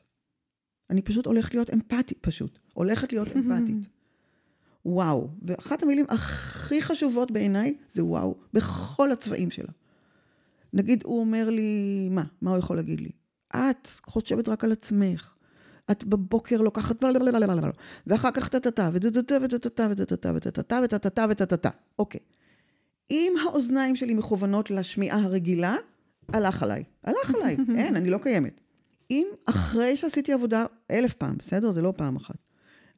[0.89, 2.59] אני פשוט הולכת להיות אמפתית, פשוט.
[2.73, 3.89] הולכת להיות אמפתית.
[4.85, 5.29] וואו.
[5.41, 9.71] ואחת המילים הכי חשובות בעיניי זה וואו, בכל הצבעים שלה.
[10.73, 12.23] נגיד, הוא אומר לי, מה?
[12.41, 13.11] מה הוא יכול להגיד לי?
[13.55, 15.34] את חושבת רק על עצמך.
[15.91, 17.03] את בבוקר לוקחת...
[18.07, 21.69] ואחר כך טטטה, וטטטה, וטטטה, וטטטה, וטטטה, וטטטה, וטטטה.
[21.99, 22.19] אוקיי.
[23.11, 25.75] אם האוזניים שלי מכוונות לשמיעה הרגילה,
[26.33, 26.83] הלך עליי.
[27.03, 27.57] הלך עליי.
[27.77, 28.61] אין, אני לא קיימת.
[29.11, 31.71] אם אחרי שעשיתי עבודה אלף פעם, בסדר?
[31.71, 32.35] זה לא פעם אחת.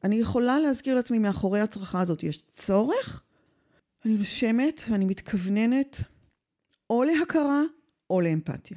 [0.04, 3.22] אני יכולה להזכיר לעצמי מאחורי הצרחה הזאת יש צורך,
[4.04, 6.00] אני נושמת ואני מתכווננת
[6.90, 7.62] או להכרה
[8.10, 8.76] או לאמפתיה.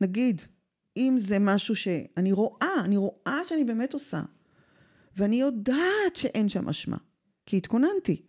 [0.00, 0.42] נגיד,
[0.96, 4.22] אם זה משהו שאני רואה, אני רואה שאני באמת עושה,
[5.16, 6.96] ואני יודעת שאין שם אשמה,
[7.46, 8.22] כי התכוננתי.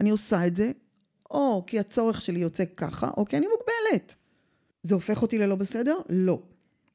[0.00, 0.72] אני עושה את זה,
[1.30, 4.14] או כי הצורך שלי יוצא ככה, או כי אני מוגבלת.
[4.82, 5.96] זה הופך אותי ללא בסדר?
[6.10, 6.42] לא.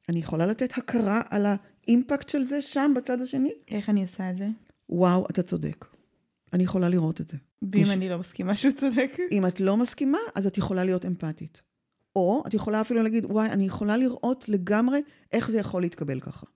[0.08, 3.52] אני יכולה לתת הכרה על האימפקט של זה שם בצד השני?
[3.70, 4.48] איך אני עושה את זה?
[4.88, 5.86] וואו, אתה צודק.
[6.52, 7.36] אני יכולה לראות את זה.
[7.62, 9.16] ואם יש- אני לא מסכימה שהוא צודק?
[9.32, 11.60] אם את לא מסכימה, אז את יכולה להיות אמפתית.
[12.16, 15.00] או את יכולה אפילו להגיד, וואי, אני יכולה לראות לגמרי
[15.32, 16.46] איך זה יכול להתקבל ככה.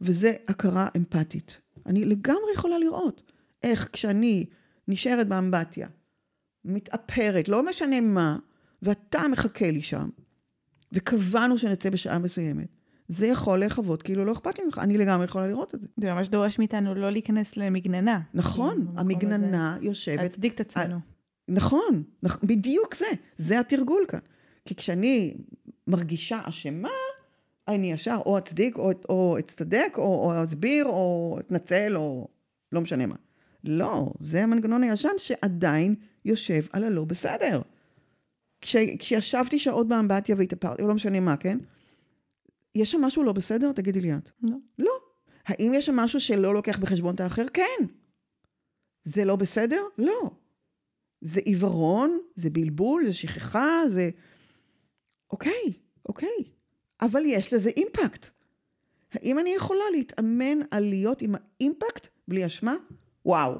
[0.00, 1.60] וזה הכרה אמפתית.
[1.86, 3.22] אני לגמרי יכולה לראות
[3.62, 4.46] איך כשאני
[4.88, 5.88] נשארת באמבטיה,
[6.64, 8.38] מתאפרת, לא משנה מה,
[8.82, 10.08] ואתה מחכה לי שם,
[10.92, 12.66] וקבענו שנצא בשעה מסוימת,
[13.08, 15.86] זה יכול להיחוות כאילו לא אכפת לי ממך, אני לגמרי יכולה לראות את זה.
[15.96, 18.20] זה ממש דורש מאיתנו לא להיכנס למגננה.
[18.34, 19.84] נכון, במקום המגננה הזה.
[19.86, 20.98] יושבת להצדיק את עצמנו.
[21.48, 24.18] נכון, נכ- בדיוק זה, זה התרגול כאן.
[24.64, 25.34] כי כשאני
[25.86, 26.88] מרגישה אשמה,
[27.68, 32.28] אני ישר או אצדיק, או, או אצטדק, או, או אסביר, או אתנצל, או
[32.72, 33.16] לא משנה מה.
[33.64, 35.94] לא, זה המנגנון הישן שעדיין
[36.24, 37.62] יושב על הלא בסדר.
[38.60, 41.58] כש, כשישבתי שעות באמבטיה והתאפרתי, או לא משנה מה, כן?
[42.74, 43.72] יש שם משהו לא בסדר?
[43.72, 44.30] תגידי לי את.
[44.42, 44.56] לא.
[44.78, 44.92] לא.
[45.46, 47.44] האם יש שם משהו שלא לוקח בחשבון את האחר?
[47.54, 47.86] כן.
[49.04, 49.82] זה לא בסדר?
[49.98, 50.30] לא.
[51.20, 54.10] זה עיוורון, זה בלבול, זה שכחה, זה...
[55.32, 55.72] אוקיי,
[56.08, 56.44] אוקיי.
[57.00, 58.26] אבל יש לזה אימפקט.
[59.12, 62.74] האם אני יכולה להתאמן על להיות עם האימפקט בלי אשמה?
[63.26, 63.58] וואו.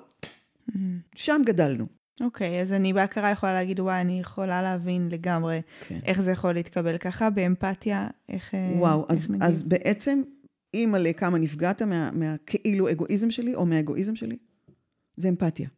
[1.15, 1.87] שם גדלנו.
[2.21, 5.99] אוקיי, אז אני בהכרה יכולה להגיד, וואי, אני יכולה להבין לגמרי כן.
[6.05, 8.55] איך זה יכול להתקבל ככה, באמפתיה, איך...
[8.55, 9.43] אה, וואו, אז, איך מגיב.
[9.43, 10.23] אז בעצם,
[10.75, 14.37] אימא'לה כמה נפגעת מה, מהכאילו אגואיזם שלי, או מהאגואיזם שלי,
[15.17, 15.69] זה אמפתיה.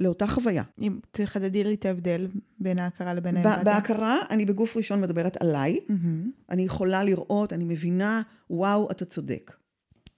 [0.00, 0.62] לאותה חוויה.
[0.80, 2.28] אם תחדדי לי את ההבדל
[2.58, 3.64] בין ההכרה לבין האמפתיה.
[3.64, 6.30] בהכרה, אני בגוף ראשון מדברת עליי, מהמם.
[6.50, 9.56] אני יכולה לראות, אני מבינה, וואו, אתה צודק.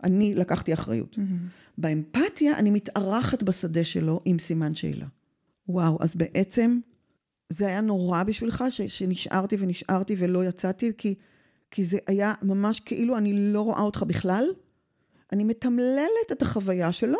[0.05, 1.19] אני לקחתי אחריות.
[1.19, 1.49] מהמם.
[1.79, 5.07] באמפתיה, אני מתארחת בשדה שלו עם סימן שאלה.
[5.69, 6.79] וואו, אז בעצם
[7.49, 11.15] זה היה נורא בשבילך ש, שנשארתי ונשארתי ולא יצאתי, כי,
[11.71, 14.45] כי זה היה ממש כאילו אני לא רואה אותך בכלל.
[15.33, 17.19] אני מתמללת את החוויה שלו,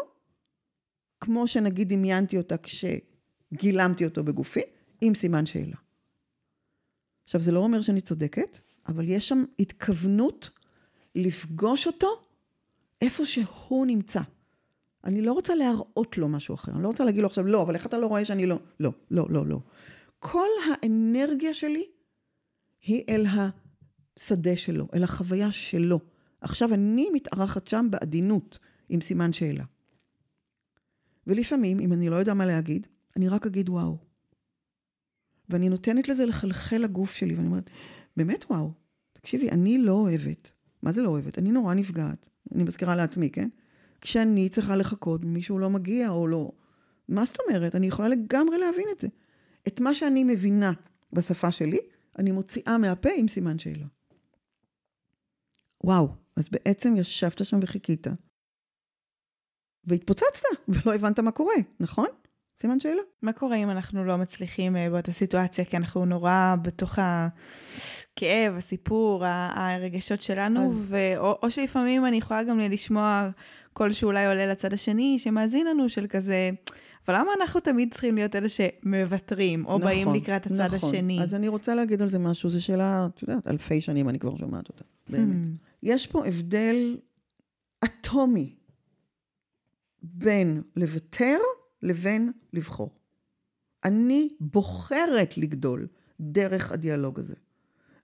[1.21, 4.61] כמו שנגיד דמיינתי אותה כשגילמתי אותו בגופי,
[5.01, 5.77] עם סימן שאלה.
[7.25, 8.59] עכשיו, זה לא אומר שאני צודקת,
[8.89, 10.51] אבל יש שם התכוונות
[11.15, 12.09] לפגוש אותו
[13.03, 14.21] איפה שהוא נמצא.
[15.05, 17.75] אני לא רוצה להראות לו משהו אחר, אני לא רוצה להגיד לו עכשיו, לא, אבל
[17.75, 18.59] איך אתה לא רואה שאני לא?
[18.81, 19.59] לא, לא, לא, לא.
[20.19, 21.85] כל האנרגיה שלי
[22.83, 26.01] היא אל השדה שלו, אל החוויה שלו.
[26.41, 28.59] עכשיו אני מתארחת שם בעדינות,
[28.89, 29.65] עם סימן שאלה.
[31.27, 33.97] ולפעמים, אם אני לא יודע מה להגיד, אני רק אגיד וואו.
[35.49, 37.71] ואני נותנת לזה לחלחל לגוף שלי, ואני אומרת,
[38.17, 38.73] באמת וואו,
[39.13, 40.51] תקשיבי, אני לא אוהבת.
[40.83, 41.39] מה זה לא אוהבת?
[41.39, 42.29] אני נורא נפגעת.
[42.55, 43.49] אני מזכירה לעצמי, כן?
[44.01, 46.53] כשאני צריכה לחכות ומישהו לא מגיע או לא.
[47.09, 47.75] מה זאת אומרת?
[47.75, 49.09] אני יכולה לגמרי להבין את זה.
[49.69, 50.73] את מה שאני מבינה
[51.13, 51.79] בשפה שלי,
[52.19, 53.87] אני מוציאה מהפה עם סימן שאלה.
[55.85, 58.07] וואו, אז בעצם ישבת שם וחיכית,
[59.87, 62.07] והתפוצצת, ולא הבנת מה קורה, נכון?
[62.57, 63.03] סימן שאלה.
[63.23, 69.25] מה קורה אם אנחנו לא מצליחים אה, באותה סיטואציה, כי אנחנו נורא בתוך הכאב, הסיפור,
[69.27, 70.97] הרגשות שלנו, אז- ו...
[71.17, 73.29] או, או שלפעמים אני יכולה גם לשמוע
[73.73, 76.51] קול שאולי עולה לצד השני, שמאזין לנו, של כזה,
[77.09, 80.89] אבל למה אנחנו תמיד צריכים להיות אלה שמוותרים, או באים נכון, לקראת הצד נכון.
[80.89, 81.23] השני?
[81.23, 84.37] אז אני רוצה להגיד על זה משהו, זו שאלה, את יודעת, אלפי שנים אני כבר
[84.37, 85.37] שומעת אותה, באמת.
[85.47, 85.67] Hmm.
[85.83, 86.97] יש פה הבדל
[87.85, 88.55] אטומי
[90.05, 91.39] בין לוותר
[91.83, 92.91] לבין לבחור.
[93.85, 95.87] אני בוחרת לגדול
[96.21, 97.35] דרך הדיאלוג הזה.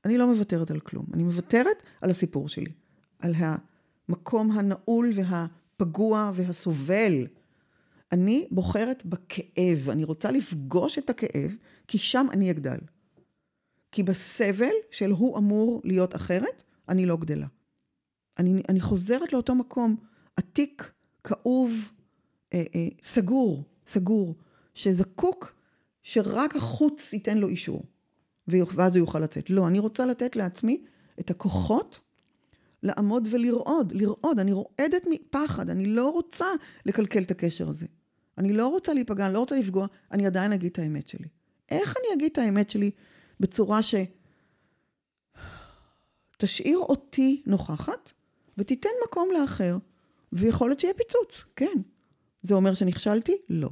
[0.04, 2.72] אני לא מוותרת על כלום, אני מוותרת על הסיפור שלי,
[3.18, 7.26] על המקום הנעול והפגוע והסובל.
[8.12, 11.54] אני בוחרת בכאב, אני רוצה לפגוש את הכאב,
[11.88, 12.78] כי שם אני אגדל.
[13.92, 17.46] כי בסבל של הוא אמור להיות אחרת, אני לא גדלה.
[18.38, 19.96] אני, אני חוזרת לאותו מקום
[20.36, 20.92] עתיק,
[21.24, 21.72] כאוב,
[22.54, 24.34] אה, אה, סגור, סגור,
[24.74, 25.52] שזקוק
[26.02, 27.84] שרק החוץ ייתן לו אישור,
[28.48, 29.50] ואז הוא יוכל לצאת.
[29.50, 30.84] לא, אני רוצה לתת לעצמי
[31.20, 31.98] את הכוחות
[32.82, 36.46] לעמוד ולרעוד, לרעוד, אני רועדת מפחד, אני לא רוצה
[36.86, 37.86] לקלקל את הקשר הזה.
[38.38, 41.28] אני לא רוצה להיפגע, אני לא רוצה לפגוע, אני עדיין אגיד את האמת שלי.
[41.68, 42.90] איך אני אגיד את האמת שלי
[43.40, 43.94] בצורה ש...
[46.38, 48.12] תשאיר אותי נוכחת
[48.58, 49.76] ותיתן מקום לאחר,
[50.32, 51.76] ויכול להיות שיהיה פיצוץ, כן.
[52.42, 53.36] זה אומר שנכשלתי?
[53.48, 53.70] לא.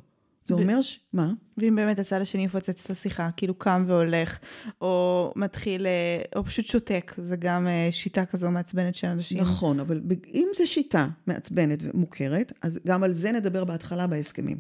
[0.48, 1.00] זה אומר ש...
[1.12, 1.32] מה?
[1.58, 4.38] ואם באמת הצד השני יפוצץ את השיחה, כאילו קם והולך,
[4.80, 9.40] או מתחיל, אה, או פשוט שותק, זה גם אה, שיטה כזו מעצבנת של אנשים.
[9.40, 10.02] נכון, אבל
[10.34, 14.58] אם זו שיטה מעצבנת ומוכרת, אז גם על זה נדבר בהתחלה בהסכמים.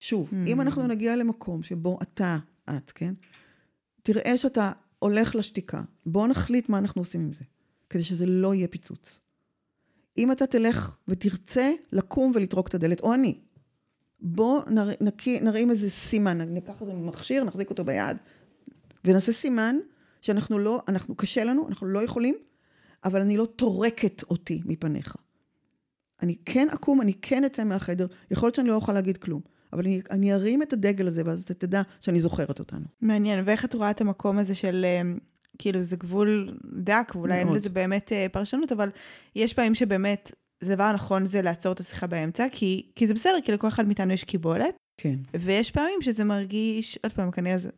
[0.00, 0.34] שוב, mm.
[0.46, 2.38] אם אנחנו נגיע למקום שבו אתה,
[2.70, 3.14] את, כן?
[4.02, 7.44] תראה שאתה הולך לשתיקה, בואו נחליט מה אנחנו עושים עם זה,
[7.90, 9.20] כדי שזה לא יהיה פיצוץ.
[10.18, 13.38] אם אתה תלך ותרצה לקום ולטרוק את הדלת, או אני,
[14.20, 18.16] בוא נר, נקי, נרים איזה סימן, ניקח איזה מכשיר, נחזיק אותו ביד,
[19.04, 19.76] ונעשה סימן
[20.20, 22.34] שאנחנו לא, אנחנו, קשה לנו, אנחנו לא יכולים,
[23.04, 25.16] אבל אני לא טורקת אותי מפניך.
[26.22, 29.40] אני כן אקום, אני כן אצא מהחדר, יכול להיות שאני לא אוכל להגיד כלום,
[29.72, 32.84] אבל אני, אני ארים את הדגל הזה, ואז אתה תדע שאני זוכרת אותנו.
[33.00, 34.86] מעניין, ואיך את רואה את המקום הזה של...
[35.58, 38.90] כאילו זה גבול דק, ואולי אין לזה באמת אה, פרשנות, אבל
[39.36, 40.32] יש פעמים שבאמת
[40.62, 44.12] הדבר הנכון זה לעצור את השיחה באמצע, כי, כי זה בסדר, כי לכל אחד מאיתנו
[44.12, 44.74] יש קיבולת.
[44.96, 45.14] כן.
[45.34, 47.68] ויש פעמים שזה מרגיש, עוד פעם, כנראה זה,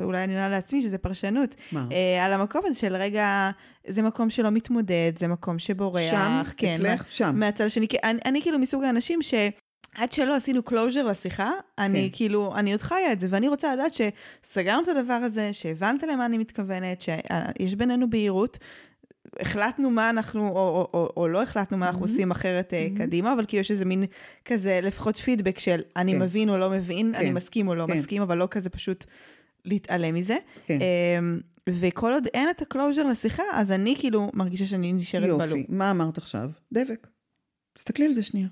[0.00, 1.54] אולי אני עונה לעצמי שזה פרשנות.
[1.72, 1.86] מה?
[1.92, 3.50] אה, על המקום הזה של רגע,
[3.86, 6.10] זה מקום שלא מתמודד, זה מקום שבורח.
[6.10, 6.42] שם?
[6.56, 7.04] כן, אצלך?
[7.10, 7.38] שם.
[7.38, 9.34] מהצד השני, אני, אני כאילו מסוג האנשים ש...
[9.94, 12.16] עד שלא עשינו closure לשיחה, אני כן.
[12.16, 16.26] כאילו, אני עוד חיה את זה, ואני רוצה לדעת שסגרנו את הדבר הזה, שהבנת למה
[16.26, 18.58] אני מתכוונת, שיש בינינו בהירות,
[19.40, 22.10] החלטנו מה אנחנו, או, או, או, או לא החלטנו מה אנחנו mm-hmm.
[22.10, 22.98] עושים אחרת mm-hmm.
[22.98, 24.04] קדימה, אבל כאילו יש איזה מין
[24.44, 26.18] כזה לפחות פידבק של אני כן.
[26.18, 27.20] מבין או לא מבין, כן.
[27.20, 27.98] אני מסכים או לא כן.
[27.98, 29.04] מסכים, אבל לא כזה פשוט
[29.64, 30.36] להתעלם מזה.
[30.66, 30.78] כן.
[31.18, 35.25] אמ, וכל עוד אין את ה closure לשיחה, אז אני כאילו מרגישה שאני נשארת ב
[35.25, 35.40] loop.
[35.42, 36.50] יופי, מה אמרת עכשיו?
[36.72, 37.06] דבק.
[37.74, 38.48] תסתכלי על זה שנייה.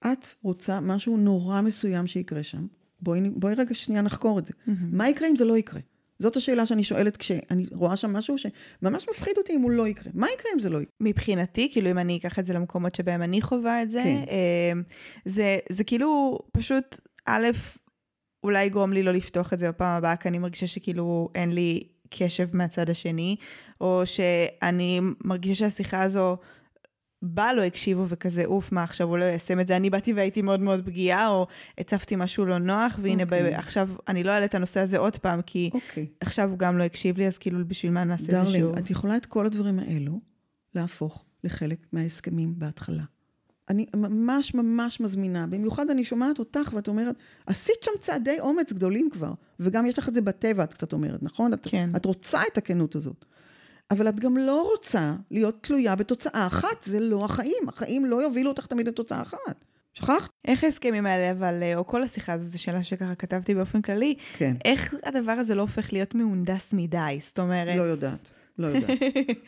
[0.00, 2.66] את רוצה משהו נורא מסוים שיקרה שם.
[3.00, 4.52] בואי, בואי רגע שנייה נחקור את זה.
[4.52, 4.70] Mm-hmm.
[4.92, 5.80] מה יקרה אם זה לא יקרה?
[6.18, 10.12] זאת השאלה שאני שואלת כשאני רואה שם משהו שממש מפחיד אותי אם הוא לא יקרה.
[10.14, 10.92] מה יקרה אם זה לא יקרה?
[11.00, 14.24] מבחינתי, כאילו אם אני אקח את זה למקומות שבהם אני חווה את זה, כן.
[14.72, 14.82] אמ,
[15.24, 17.46] זה, זה כאילו פשוט, א',
[18.44, 21.88] אולי יגרום לי לא לפתוח את זה בפעם הבאה, כי אני מרגישה שכאילו אין לי
[22.10, 23.36] קשב מהצד השני,
[23.80, 26.36] או שאני מרגישה שהשיחה הזו
[27.24, 29.76] בה לא הקשיבו וכזה, אוף, מה עכשיו הוא לא יישם את זה?
[29.76, 31.46] אני באתי והייתי מאוד מאוד פגיעה, או
[31.78, 33.26] הצפתי משהו לא נוח, והנה okay.
[33.26, 33.52] אוקיי.
[33.52, 35.74] ב- עכשיו אני לא אעלה את הנושא הזה עוד פעם, כי okay.
[35.74, 36.06] אוקיי.
[36.20, 38.44] עכשיו הוא גם לא הקשיב לי, אז כאילו בשביל מה נעשה את זה שוב?
[38.44, 40.20] דרלין, את יכולה את כל הדברים האלו
[40.74, 43.02] להפוך לחלק מההסכמים בהתחלה.
[43.70, 47.16] אני ממש ממש מזמינה, במיוחד אני שומעת אותך ואת אומרת,
[47.46, 51.22] עשית שם צעדי אומץ גדולים כבר, וגם יש לך את זה בטבע, את קצת אומרת,
[51.22, 51.52] נכון?
[51.62, 51.90] כן.
[51.90, 53.24] את, את רוצה את הכנות הזאת.
[53.90, 58.50] אבל את גם לא רוצה להיות תלויה בתוצאה אחת, זה לא החיים, החיים לא יובילו
[58.50, 59.64] אותך תמיד לתוצאה אחת.
[59.94, 60.30] שכחת?
[60.44, 64.14] איך ההסכמים האלה, אבל, אה, או כל השיחה הזו, זו שאלה שככה כתבתי באופן כללי,
[64.36, 64.56] כן.
[64.64, 67.18] איך הדבר הזה לא הופך להיות מהונדס מדי?
[67.22, 67.76] זאת אומרת...
[67.76, 68.30] לא יודעת.
[68.58, 68.98] לא יודעת.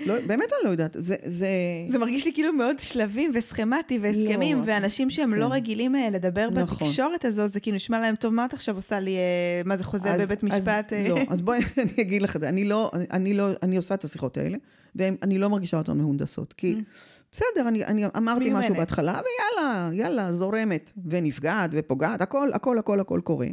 [0.06, 0.96] לא, באמת אני לא יודעת.
[0.98, 1.48] זה, זה...
[1.88, 5.40] זה מרגיש לי כאילו מאוד שלבים וסכמטי והסכמים, לא, ואנשים שהם לא כן.
[5.40, 6.78] לא רגילים אה, לדבר נכון.
[6.78, 9.84] בתקשורת הזו, זה כאילו נשמע להם טוב, מה את עכשיו עושה לי, אה, מה זה
[9.84, 10.92] חוזה אז, בבית משפט?
[10.92, 12.48] אז, לא, אז בואי אני אגיד לך את זה.
[12.48, 14.58] אני לא, אני לא, אני עושה את השיחות האלה,
[14.96, 16.74] ואני לא מרגישה אותן מהונדסות, כי...
[16.74, 16.84] Mm.
[17.32, 23.20] בסדר, אני, אני אמרתי משהו בהתחלה, ויאללה, יאללה, זורמת, ונפגעת ופוגעת, הכל, הכל, הכל, הכל
[23.24, 23.46] קורה.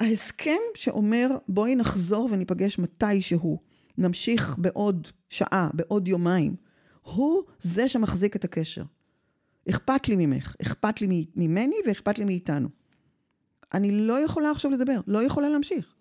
[0.00, 3.58] ההסכם שאומר, בואי נחזור וניפגש מתי שהוא.
[3.98, 6.56] נמשיך בעוד שעה, בעוד יומיים.
[7.02, 8.82] הוא זה שמחזיק את הקשר.
[9.70, 12.68] אכפת לי ממך, אכפת לי ממני ואכפת לי מאיתנו.
[13.74, 15.94] אני לא יכולה עכשיו לדבר, לא יכולה להמשיך.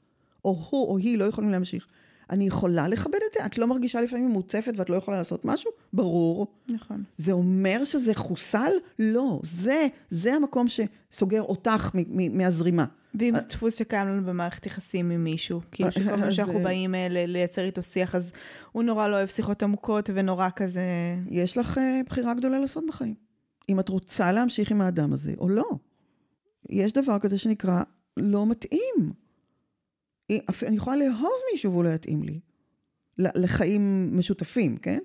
[0.45, 1.87] או הוא או היא לא יכולים להמשיך.
[2.29, 3.45] אני יכולה לכבד את זה?
[3.45, 5.71] את לא מרגישה לפעמים מוצפת ואת לא יכולה לעשות משהו?
[5.93, 6.47] ברור.
[6.69, 7.03] נכון.
[7.17, 8.71] זה אומר שזה חוסל?
[8.99, 9.39] לא.
[9.43, 11.89] זה, זה המקום שסוגר אותך
[12.31, 12.85] מהזרימה.
[13.19, 16.63] ואם זה דפוס שקיים לנו במערכת יחסים עם מישהו, כאילו שכל פעם אז, שאנחנו אה,
[16.63, 18.31] באים אה, לייצר איתו שיח, אז
[18.71, 20.83] הוא נורא לא אוהב שיחות עמוקות ונורא כזה...
[21.29, 23.15] יש לך אה, בחירה גדולה לעשות בחיים.
[23.69, 25.69] אם את רוצה להמשיך עם האדם הזה או לא.
[26.69, 27.83] יש דבר כזה שנקרא
[28.17, 29.13] לא מתאים.
[30.31, 32.39] אני יכולה לאהוב מישהו והוא לא יתאים לי.
[33.17, 34.99] לחיים משותפים, כן?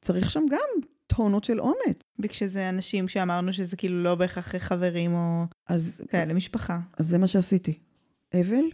[0.00, 1.98] צריך שם גם טונות של אומץ.
[2.18, 6.80] וכשזה אנשים שאמרנו שזה כאילו לא בהכרח חברים או אז, כאלה, משפחה.
[6.96, 7.78] אז זה מה שעשיתי.
[8.34, 8.64] אבל,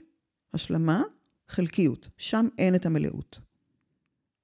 [0.55, 1.03] השלמה,
[1.49, 2.09] חלקיות.
[2.17, 3.39] שם אין את המלאות.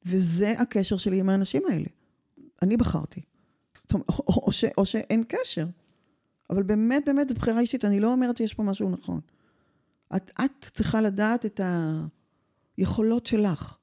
[0.07, 1.89] וזה הקשר שלי עם האנשים האלה.
[2.63, 3.21] אני בחרתי.
[3.95, 5.67] או, או, ש, או שאין קשר.
[6.51, 7.85] אבל באמת, באמת, זו בחירה אישית.
[7.85, 9.21] אני לא אומרת שיש פה משהו נכון.
[10.17, 11.61] את, את צריכה לדעת את
[12.77, 13.77] היכולות שלך.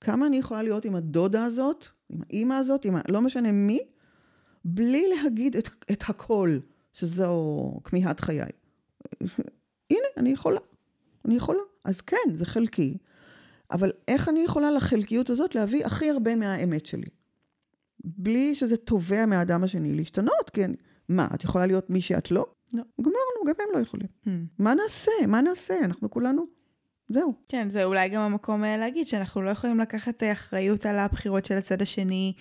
[0.00, 3.00] כמה אני יכולה להיות עם הדודה הזאת, עם האימא הזאת, עם ה...
[3.08, 3.80] לא משנה מי,
[4.64, 6.58] בלי להגיד את, את הכל,
[6.92, 8.50] שזו כמיהת חיי.
[9.90, 10.60] הנה, אני יכולה.
[11.24, 11.60] אני יכולה.
[11.84, 12.96] אז כן, זה חלקי.
[13.70, 17.08] אבל איך אני יכולה לחלקיות הזאת להביא הכי הרבה מהאמת שלי?
[18.04, 20.70] בלי שזה תובע מהאדם השני להשתנות, כן.
[21.08, 22.46] מה, את יכולה להיות מי שאת לא?
[22.72, 22.82] לא.
[23.00, 24.06] גמרנו, גם הם לא יכולים.
[24.24, 24.30] Hmm.
[24.58, 25.12] מה נעשה?
[25.28, 25.74] מה נעשה?
[25.84, 26.60] אנחנו כולנו...
[27.10, 27.34] זהו.
[27.48, 31.44] כן, זה אולי גם המקום אה, להגיד שאנחנו לא יכולים לקחת אה, אחריות על הבחירות
[31.44, 32.32] של הצד השני,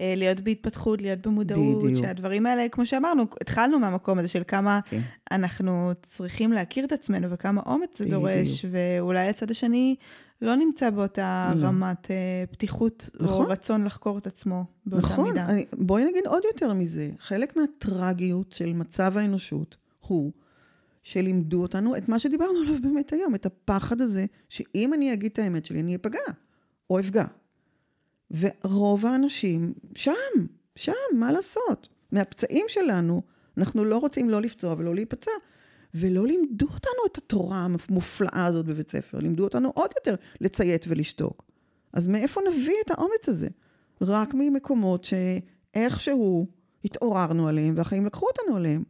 [0.00, 2.00] אה, להיות בהתפתחות, להיות במודעות, בדיוק.
[2.00, 5.00] שהדברים האלה, כמו שאמרנו, התחלנו מהמקום הזה של כמה כן.
[5.32, 8.22] אנחנו צריכים להכיר את עצמנו וכמה אומץ זה בדיוק.
[8.22, 9.96] דורש, ואולי הצד השני
[10.42, 11.66] לא נמצא באותה לא.
[11.66, 12.10] רמת
[12.50, 13.46] פתיחות, או נכון.
[13.46, 15.46] רצון לחקור את עצמו באותה נכון, מידה.
[15.46, 17.10] אני, בואי נגיד עוד יותר מזה.
[17.18, 20.32] חלק מהטרגיות של מצב האנושות הוא
[21.02, 25.38] שלימדו אותנו את מה שדיברנו עליו באמת היום, את הפחד הזה, שאם אני אגיד את
[25.38, 26.20] האמת שלי, אני אפגע,
[26.90, 27.24] או אפגע.
[28.30, 30.12] ורוב האנשים שם,
[30.76, 31.88] שם, מה לעשות?
[32.12, 33.22] מהפצעים שלנו,
[33.58, 35.30] אנחנו לא רוצים לא לפצוע ולא להיפצע.
[35.94, 41.44] ולא לימדו אותנו את התורה המופלאה הזאת בבית ספר, לימדו אותנו עוד יותר לציית ולשתוק.
[41.92, 43.48] אז מאיפה נביא את האומץ הזה?
[44.00, 46.46] רק ממקומות שאיכשהו
[46.84, 48.84] התעוררנו עליהם והחיים לקחו אותנו עליהם.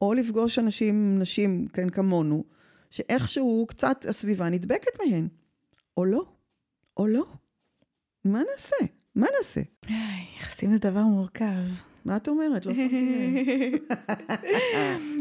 [0.00, 2.44] או לפגוש אנשים, נשים, כן, כמונו,
[2.90, 5.28] שאיכשהו קצת הסביבה נדבקת מהן.
[5.96, 6.24] או לא,
[6.96, 7.26] או לא.
[8.24, 8.76] מה נעשה?
[9.14, 9.60] מה נעשה?
[10.40, 11.54] יחסים זה דבר מורכב.
[12.04, 12.66] מה את אומרת?
[12.66, 13.96] לא שמתי לב.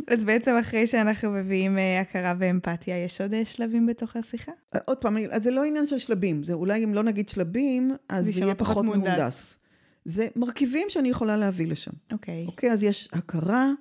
[0.13, 4.51] אז בעצם אחרי שאנחנו מביאים אה, הכרה ואמפתיה, יש עוד אה, שלבים בתוך השיחה?
[4.86, 8.25] עוד פעם, אז זה לא עניין של שלבים, זה אולי אם לא נגיד שלבים, אז
[8.25, 8.86] זה יהיה פחות.
[8.86, 9.57] מהונדס.
[10.05, 11.91] זה מרכיבים שאני יכולה להביא לשם.
[12.11, 12.45] אוקיי.
[12.45, 13.71] אוקיי, אז יש הכרה,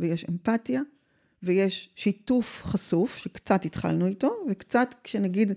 [0.00, 0.82] ויש אמפתיה,
[1.42, 5.52] ויש שיתוף חשוף, שקצת התחלנו איתו, וקצת כשנגיד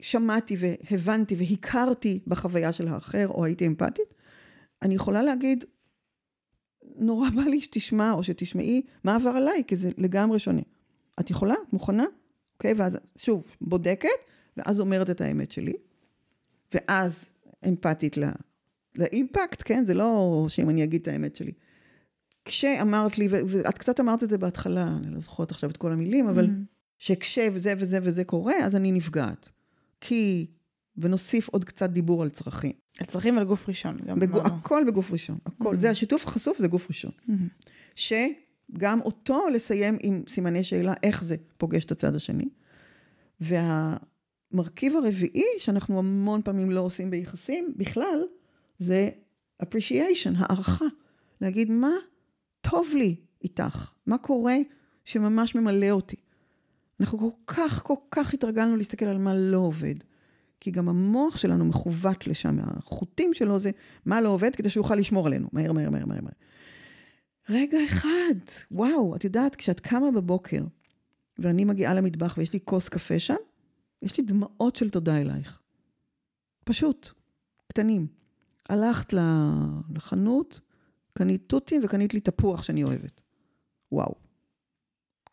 [0.00, 4.14] שמעתי והבנתי והכרתי בחוויה של האחר, או הייתי אמפתית,
[4.82, 5.64] אני יכולה להגיד,
[6.96, 10.62] נורא בא לי שתשמע או שתשמעי מה עבר עליי, כי זה לגמרי שונה.
[11.20, 11.54] את יכולה?
[11.68, 12.04] את מוכנה?
[12.54, 14.08] אוקיי, ואז שוב, בודקת,
[14.56, 15.72] ואז אומרת את האמת שלי,
[16.74, 17.28] ואז
[17.68, 18.32] אמפתית ל-
[18.98, 19.84] לאימפקט, כן?
[19.86, 21.52] זה לא שאם אני אגיד את האמת שלי.
[22.44, 26.28] כשאמרת לי, ואת קצת אמרת את זה בהתחלה, אני לא זוכרת עכשיו את כל המילים,
[26.28, 26.48] אבל Mhm.
[26.98, 29.48] שכשזה וזה וזה קורה, אז אני נפגעת.
[30.00, 30.46] כי,
[30.96, 32.72] ונוסיף עוד קצת דיבור על צרכים.
[33.00, 33.96] על צרכים ועל גוף ראשון.
[34.06, 34.46] גם אמרנו.
[34.46, 35.74] הכל בגוף ראשון, הכל.
[35.74, 35.76] Mhm.
[35.76, 37.10] זה השיתוף החשוף, זה גוף ראשון.
[37.26, 37.48] מהמם.
[37.94, 42.48] שגם אותו לסיים עם סימני שאלה, איך זה פוגש את הצד השני.
[43.40, 48.20] והמרכיב הרביעי, שאנחנו המון פעמים לא עושים ביחסים בכלל,
[48.78, 49.10] זה
[49.62, 50.84] appreciation, הערכה.
[51.40, 51.90] להגיד, מה
[52.62, 53.92] טוב לי איתך?
[54.06, 54.56] מה קורה
[55.04, 56.16] שממש ממלא אותי?
[57.00, 59.94] אנחנו כל כך, כל כך התרגלנו להסתכל על מה לא עובד.
[60.60, 63.70] כי גם המוח שלנו מכוות לשם, החוטים שלו זה
[64.06, 65.48] מה לא עובד, כדי שהוא יוכל לשמור עלינו.
[65.52, 66.20] מהר, מהר, מהר, מהר.
[66.20, 66.32] מהר.
[67.48, 68.34] רגע אחד,
[68.70, 70.64] וואו, את יודעת, כשאת קמה בבוקר,
[71.38, 73.34] ואני מגיעה למטבח ויש לי כוס קפה שם,
[74.02, 75.60] יש לי דמעות של תודה אלייך.
[76.64, 77.10] פשוט,
[77.66, 78.06] קטנים.
[78.68, 79.14] הלכת
[79.94, 80.60] לחנות,
[81.12, 83.20] קנית תותים וקנית לי תפוח שאני אוהבת.
[83.92, 84.14] וואו.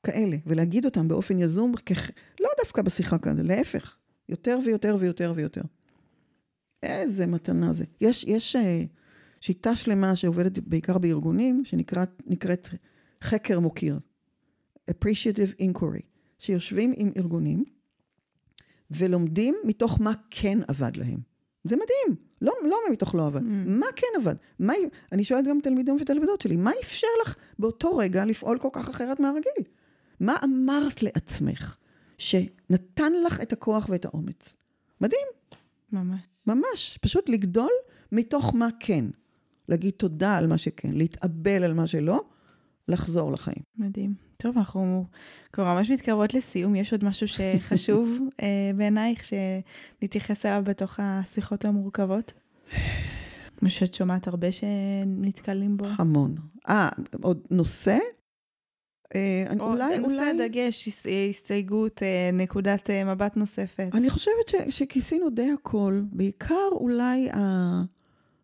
[0.04, 2.10] כאלה, ולהגיד אותם באופן יזום, כח...
[2.40, 3.98] לא דווקא בשיחה כזה, להפך,
[4.30, 5.62] יותר ויותר ויותר ויותר.
[6.84, 7.86] איזה מתנה זה.
[8.02, 8.84] יש, יש אה,
[9.42, 12.70] שיטה שלמה שעובדת בעיקר בארגונים, שנקראת
[13.24, 14.00] חקר מוקיר,
[14.92, 16.02] appreciative inquiry,
[16.40, 17.64] שיושבים עם ארגונים
[18.92, 21.29] ולומדים מתוך מה כן עבד להם.
[21.64, 23.44] זה מדהים, לא, לא מתוך לא עבד, Mm.
[23.68, 24.36] מה כן עבד?
[24.60, 24.74] מה,
[25.12, 29.20] אני שואלת גם תלמידים ותלמידות שלי, מה אפשר לך באותו רגע לפעול כל כך אחרת
[29.20, 29.64] מהרגיל?
[30.20, 31.78] מה אמרת לעצמך
[32.18, 34.54] שנתן לך את הכוח ואת האומץ?
[35.02, 35.28] מדהים.
[35.92, 36.20] ממש.
[36.48, 36.98] ממש.
[37.02, 37.72] פשוט לגדול
[38.12, 39.06] מתוך מה כן.
[39.70, 42.24] להגיד תודה על מה שכן, להתאבל על מה שלא,
[42.88, 43.64] לחזור לחיים.
[43.78, 44.29] מדהים.
[44.42, 45.06] טוב, אנחנו
[45.54, 46.76] כבר ממש מתקרבות לסיום.
[46.76, 52.34] יש עוד משהו שחשוב אה, בעינייך שנתייחס אליו בתוך השיחות המורכבות?
[53.62, 55.86] מה שאת שומעת הרבה שנתקלים בו?
[55.98, 56.36] המון.
[56.70, 56.90] אה,
[57.22, 57.98] עוד נושא?
[59.16, 60.50] אה, או אולי, נושא אולי...
[60.50, 63.90] דגש, הסתייגות, אה, נקודת אה, מבט נוספת.
[63.94, 66.02] אני חושבת ש, שכיסינו די הכל.
[66.12, 67.38] בעיקר אולי, ה...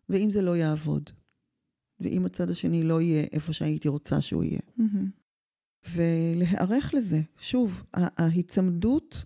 [0.08, 1.10] ואם זה לא יעבוד.
[2.00, 4.60] ואם הצד השני לא יהיה איפה שהייתי רוצה שהוא יהיה.
[4.78, 5.25] Mm-hmm.
[5.92, 7.20] ולהיערך לזה.
[7.38, 9.24] שוב, ההיצמדות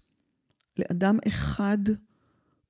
[0.78, 1.78] לאדם אחד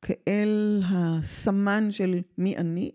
[0.03, 2.91] כאל הסמן של מי אני,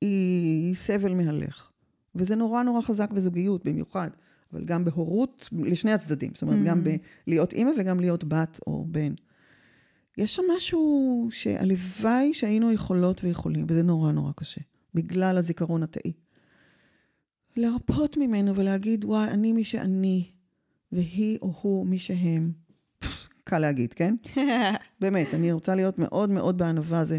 [0.00, 1.70] היא סבל מהלך.
[2.14, 4.10] וזה נורא נורא חזק בזוגיות במיוחד,
[4.52, 6.30] אבל גם בהורות לשני הצדדים.
[6.34, 6.68] זאת אומרת, mm-hmm.
[6.68, 6.84] גם
[7.26, 9.14] בלהיות אימא וגם להיות בת או בן.
[10.18, 14.60] יש שם משהו שהלוואי שהיינו יכולות ויכולים, וזה נורא נורא קשה,
[14.94, 16.12] בגלל הזיכרון התאי.
[17.56, 20.30] להרפות ממנו ולהגיד, וואי, אני מי שאני,
[20.92, 22.52] והיא או הוא מי שהם.
[23.44, 24.14] קל להגיד, כן?
[25.00, 27.04] באמת, אני רוצה להיות מאוד מאוד בענווה.
[27.04, 27.18] זה,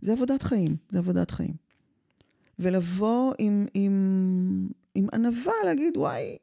[0.00, 1.54] זה עבודת חיים, זה עבודת חיים.
[2.58, 6.36] ולבוא עם, עם, עם ענווה, להגיד, וואי,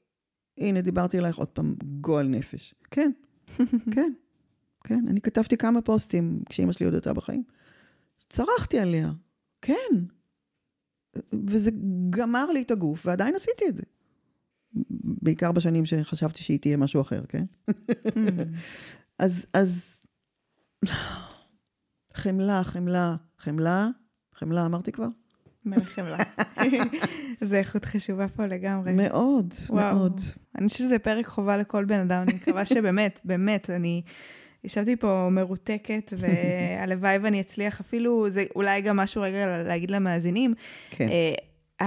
[0.58, 2.76] הנה, דיברתי עלייך עוד פעם, גועל נפש.
[2.92, 3.12] כן,
[3.96, 4.12] כן,
[4.84, 5.06] כן.
[5.08, 7.44] אני כתבתי כמה פוסטים כשאימא שלי עוד הייתה בחיים.
[8.30, 9.12] צרחתי עליה,
[9.62, 9.74] כן.
[11.48, 11.72] וזה
[12.10, 13.84] גמר לי את הגוף, ועדיין עשיתי את זה.
[15.22, 17.46] בעיקר בשנים שחשבתי שהיא תהיה משהו אחר, כן?
[19.20, 20.02] אז, אז...
[22.14, 23.88] חמלה, חמלה, חמלה,
[24.36, 25.08] חמלה אמרתי כבר?
[25.66, 26.18] מלך חמלה.
[27.42, 28.94] זה איכות חשובה פה לגמרי.
[28.94, 29.96] מאוד, וואו.
[29.96, 30.22] מאוד.
[30.58, 34.02] אני חושבת שזה פרק חובה לכל בן אדם, אני מקווה שבאמת, באמת, אני
[34.64, 40.54] ישבתי פה מרותקת, והלוואי ואני אצליח אפילו, זה אולי גם משהו רגע להגיד למאזינים.
[40.90, 41.10] כן.
[41.10, 41.34] אה,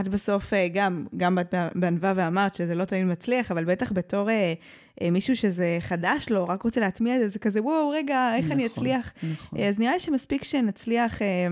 [0.00, 4.30] את בסוף אה, גם, גם את בענווה ואמרת שזה לא תמיד מצליח, אבל בטח בתור
[4.30, 4.54] אה,
[5.02, 8.44] אה, מישהו שזה חדש לו, רק רוצה להטמיע את זה, זה כזה, וואו, רגע, איך
[8.44, 9.12] נכון, אני אצליח?
[9.22, 9.58] נכון.
[9.60, 11.22] אז נראה לי שמספיק שנצליח...
[11.22, 11.46] אה,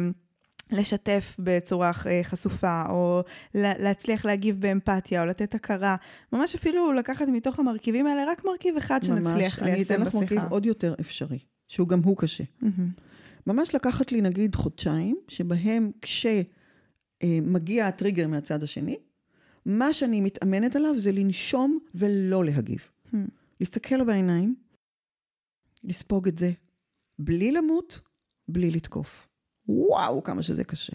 [0.73, 3.23] לשתף בצורה אה, חשופה, או
[3.55, 5.97] להצליח להגיב באמפתיה, או לתת הכרה.
[6.33, 9.65] ממש אפילו לקחת מתוך המרכיבים האלה רק מרכיב אחד שנצליח ליישם בשיחה.
[9.65, 12.45] אני אתן לך מרכיב עוד יותר אפשרי, שהוא גם הוא קשה.
[12.45, 13.01] Mm-hmm.
[13.47, 18.97] ממש לקחת לי נגיד חודשיים, שבהם כשמגיע הטריגר מהצד השני,
[19.67, 22.79] מה שאני מתאמנת עליו זה לנשום ולא להגיב.
[22.79, 23.17] Mm-hmm.
[23.61, 24.55] להסתכל בעיניים,
[25.85, 26.53] לספוג את זה,
[27.19, 28.01] בלי למות,
[28.49, 29.30] בלי לתקוף.
[29.71, 30.93] וואו, כמה שזה קשה.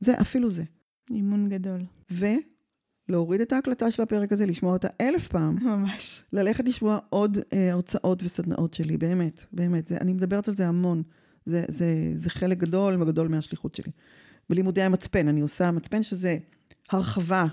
[0.00, 0.62] זה, אפילו זה.
[1.10, 1.84] אימון גדול.
[2.10, 5.58] ולהוריד את ההקלטה של הפרק הזה, לשמוע אותה אלף פעם.
[5.62, 6.22] ממש.
[6.32, 9.86] ללכת לשמוע עוד אה, הרצאות וסדנאות שלי, באמת, באמת.
[9.86, 11.02] זה, אני מדברת על זה המון.
[11.46, 13.92] זה, זה, זה חלק גדול וגדול מהשליחות שלי.
[14.50, 16.38] בלימודי המצפן, אני עושה מצפן שזה
[16.90, 17.46] הרחבה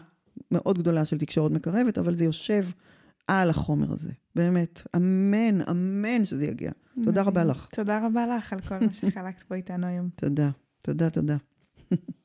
[0.51, 2.65] מאוד גדולה של תקשורת מקרבת, אבל זה יושב
[3.27, 4.11] על החומר הזה.
[4.35, 6.71] באמת, אמן, אמן שזה יגיע.
[7.03, 7.67] תודה רבה לך.
[7.71, 10.09] תודה רבה לך על כל מה שחלקת פה איתנו היום.
[10.15, 10.49] תודה,
[10.81, 11.37] תודה, תודה.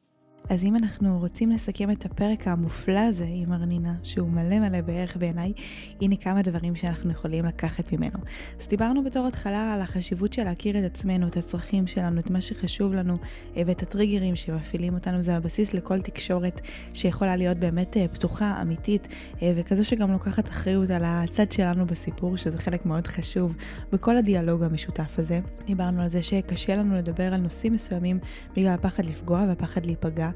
[0.49, 5.17] אז אם אנחנו רוצים לסכם את הפרק המופלא הזה עם ארנינה, שהוא מלא מלא בערך
[5.17, 5.53] בעיניי,
[6.01, 8.19] הנה כמה דברים שאנחנו יכולים לקחת ממנו.
[8.61, 12.41] אז דיברנו בתור התחלה על החשיבות של להכיר את עצמנו, את הצרכים שלנו, את מה
[12.41, 13.19] שחשוב לנו,
[13.57, 15.21] אה, ואת הטריגרים שמפעילים אותנו.
[15.21, 16.61] זה הבסיס לכל תקשורת
[16.95, 19.09] שיכולה להיות באמת אה, פתוחה, אמיתית,
[19.43, 23.57] אה, וכזו שגם לוקחת אחריות על הצד שלנו בסיפור, שזה חלק מאוד חשוב
[23.93, 25.41] בכל הדיאלוג המשותף הזה.
[25.67, 28.19] דיברנו על זה שקשה לנו לדבר על נושאים מסוימים
[28.57, 30.31] בגלל הפחד לפגוע והפחד להיפגע.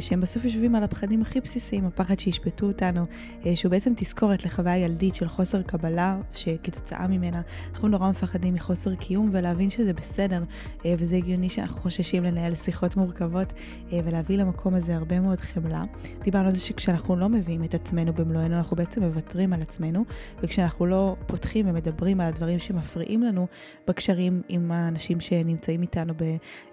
[0.00, 3.06] שהם בסוף יושבים על הפחדים הכי בסיסיים, הפחד שישפטו אותנו,
[3.46, 7.40] אה, שהוא בעצם תזכורת לחוויה ילדית של חוסר קבלה, שכתוצאה ממנה
[7.72, 10.42] אנחנו נורא מפחדים מחוסר קיום, ולהבין שזה בסדר,
[10.84, 13.52] אה, וזה הגיוני שאנחנו חוששים לנהל שיחות מורכבות,
[14.04, 15.82] ולהביא למקום הזה הרבה מאוד חמלה.
[16.24, 20.04] דיברנו על זה שכשאנחנו לא מביאים את עצמנו במלואנו, אנחנו בעצם מוותרים על עצמנו,
[20.42, 23.46] וכשאנחנו לא פותחים ומדברים על הדברים שמפריעים לנו
[23.88, 26.14] בקשרים עם האנשים שנמצאים איתנו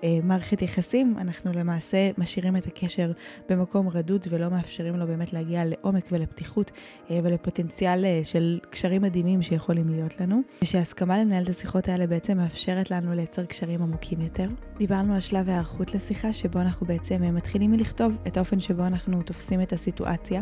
[0.03, 3.03] במערכת יחסים, אנחנו למעשה משאירים את הקשר
[3.49, 6.72] במקום רדוד ולא מאפשרים לו באמת להגיע לעומק ולפתיחות
[7.12, 12.38] אה, ולפוטנציאל אה, של קשרים מדהימים שיכולים להיות לנו, ושהסכמה לנהל את השיחות האלה בעצם
[12.38, 14.47] מאפשרת לנו לייצר קשרים עמוקים יותר.
[14.78, 19.22] דיברנו על שלב ההיערכות לשיחה, שבו אנחנו בעצם אה, מתחילים מלכתוב את האופן שבו אנחנו
[19.22, 20.41] תופסים את הסיטואציה,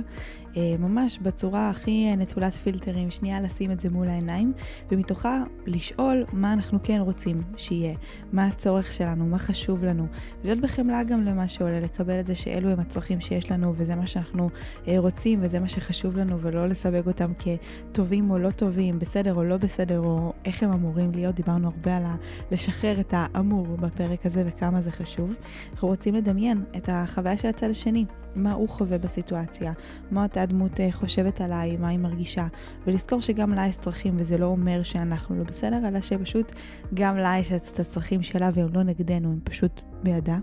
[0.58, 4.54] ממש בצורה הכי נטולת פילטרים, שנייה לשים את זה מול העיניים,
[4.91, 7.95] ומתוכה לשאול מה אנחנו כן רוצים שיהיה,
[8.34, 10.08] מה הצורך שלנו, מה חשוב לנו,
[10.41, 12.22] ולהיות בחמלה גם למה שעולה לקבל.
[12.22, 14.49] את זה שאלו הם הצרכים שיש לנו, וזה מה שאנחנו
[14.88, 19.43] אה, רוצים, וזה מה שחשוב לנו, ולא לסווג אותם כטובים או לא טובים, בסדר או
[19.43, 21.36] לא בסדר, או איך הם אמורים להיות.
[21.36, 22.04] דיברנו הרבה על
[22.52, 25.34] לשחרר את האמור בפרק הזה וכמה זה חשוב.
[25.74, 29.74] אנחנו רוצים לדמיין את החוויה של הצד השני, מה הוא חווה בסיטואציה,
[30.12, 32.48] מה אותה דמות אה, חושבת עליי, מה היא מרגישה,
[32.88, 36.52] ולזכור שגם לה יש צרכים, וזה לא אומר שאנחנו לא בסדר, אלא שפשוט
[36.94, 40.38] גם לה יש את הצרכים שלה והם לא נגדנו, הם פשוט בידה.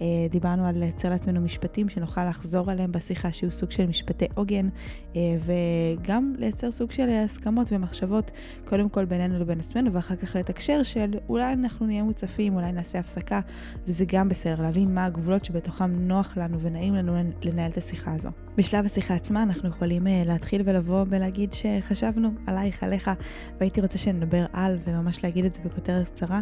[0.00, 4.68] אה, דיברנו על לייצר לעצמנו משפטים שנוכל לחזור עליהם בשיחה, שיהיו סוג של משפטי עוגן,
[5.16, 8.30] אה, וגם לייצר סוג של הסכמות ומחשבות,
[8.64, 12.98] קודם כל בינינו לבין עצמנו, ואחר כך לתקשר של אולי אנחנו נהיה מוצפים, אולי נעשה
[12.98, 13.40] הפסקה,
[13.86, 18.28] וזה גם בסדר, להבין מה הגבולות שבתוכם נוח לנו ונעים לנו לנהל את השיחה הזו.
[18.56, 23.10] בשלב השיחה עצמה אנחנו יכולים uh, להתחיל ולבוא ולהגיד שחשבנו עלייך, עליך,
[23.60, 26.40] והייתי רוצה שנדבר על, וממש להגיד את זה בכותרת קצרה,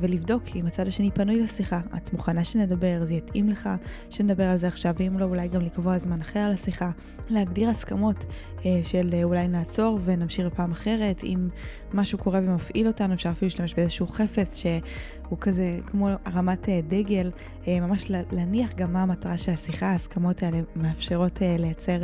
[0.00, 1.80] ולבדוק אם הצד השני פנוי לשיחה.
[1.96, 3.68] את מוכנה שנדבר, זה יתאים לך
[4.10, 6.90] שנדבר על זה עכשיו, ואם לא, אולי גם לקבוע זמן אחר לשיחה.
[7.30, 8.24] להגדיר הסכמות
[8.58, 11.48] uh, של uh, אולי נעצור ונמשיך לפעם אחרת, אם
[11.94, 17.30] משהו קורה ומפעיל אותנו, אפשר אפילו להשתמש באיזשהו חפץ שהוא כזה כמו הרמת uh, דגל,
[17.62, 22.00] uh, ממש להניח גם מה המטרה של השיחה, ההסכמות האלה מאפשרות לייצר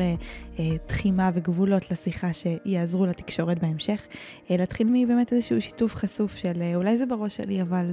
[0.87, 4.01] תחימה וגבולות לשיחה שיעזרו לתקשורת בהמשך.
[4.51, 7.93] להתחיל מבאמת איזשהו שיתוף חשוף של אולי זה בראש שלי, אבל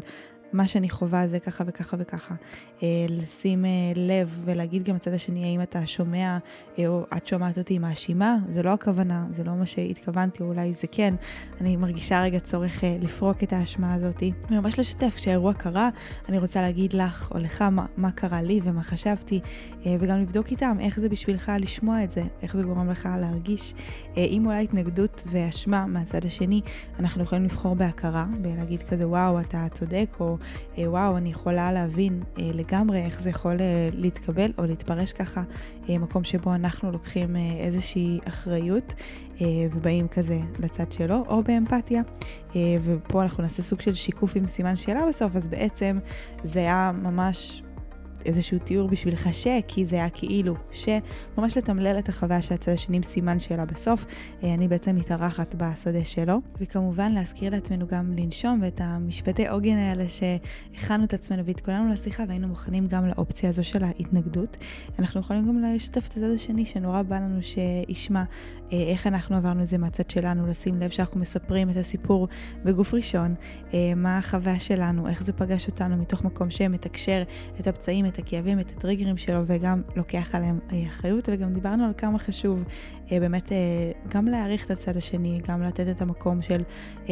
[0.53, 2.35] מה שאני חווה זה ככה וככה וככה.
[2.83, 6.37] אה, לשים אה, לב ולהגיד גם לצד השני, האם אתה שומע
[6.79, 10.73] אה, או את שומעת אותי מאשימה, זה לא הכוונה, זה לא מה שהתכוונתי, או אולי
[10.73, 11.15] זה כן.
[11.61, 14.23] אני מרגישה רגע צורך לפרוק את האשמה הזאת.
[14.49, 15.89] וממש לשתף, כשהאירוע קרה,
[16.29, 19.39] אני רוצה להגיד לך או לך מה, מה קרה לי ומה חשבתי,
[19.85, 23.73] וגם לבדוק איתם איך זה בשבילך לשמוע את זה, איך זה גורם לך להרגיש.
[24.17, 26.61] אם אולי התנגדות ואשמה מהצד השני,
[26.99, 30.42] אנחנו יכולים לבחור בהכרה, ולהגיד כזה, וואו, אתה צודק, או אה,
[30.77, 35.43] וואו, אני יכולה להבין אה, לגמרי איך זה יכול אה, להתקבל או להתפרש ככה,
[35.89, 38.93] מקום שבו אנחנו לוקחים איזושהי אחריות
[39.73, 42.01] ובאים כזה לצד שלו, או באמפתיה.
[42.83, 45.99] ופה אנחנו נעשה סוג של שיקוף עם סימן שאלה בסוף, אז בעצם
[46.43, 47.62] זה היה ממש
[48.25, 50.89] איזשהו תיאור בשבילך ש, כי זה היה כאילו ש,
[51.37, 54.05] ממש לתמלל את החוויה של הצד השני עם סימן שאלה בסוף.
[54.43, 56.41] אה, אני בעצם מתארחת בשדה שלו.
[56.59, 62.47] וכמובן להזכיר לעצמנו גם לנשום ואת המשפטי עוגן האלה שהכנו את עצמנו והתכוננו לשיחה והיינו
[62.47, 64.57] מוכנים גם לאופציה הזו של ההתנגדות.
[64.99, 68.23] אנחנו יכולים גם לשתף את הצד השני שנורא בא לנו שישמע
[68.73, 72.27] אה, איך אנחנו עברנו את זה מהצד שלנו, לשים לב שאנחנו מספרים את הסיפור
[72.63, 73.35] בגוף ראשון,
[73.73, 77.23] אה, מה החוויה שלנו, איך זה פגש אותנו מתוך מקום שמתקשר
[77.59, 81.91] את הפצעים, את הכאבים, את הטריגרים שלו, וגם לוקח עליהם אה, אחריות, וגם דיברנו על
[81.97, 82.63] כמה חשוב
[83.11, 83.51] באמת
[84.07, 86.63] גם להעריך את הצד השני, גם לתת את המקום של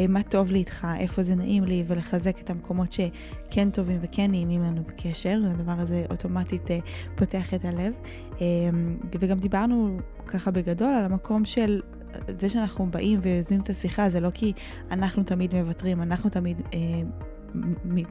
[0.10, 4.64] מה טוב לי איתך, איפה זה נעים לי, ולחזק את המקומות שכן טובים וכן נעימים
[4.64, 6.68] לנו בקשר, הדבר הזה אוטומטית
[7.16, 7.94] פותח את הלב.
[9.20, 9.98] וגם דיברנו
[10.28, 11.82] ככה בגדול על המקום של
[12.40, 14.54] זה שאנחנו באים ויוזמים את השיחה, זה לא כי
[14.92, 16.80] אנחנו תמיד מוותרים, אנחנו תמיד אה,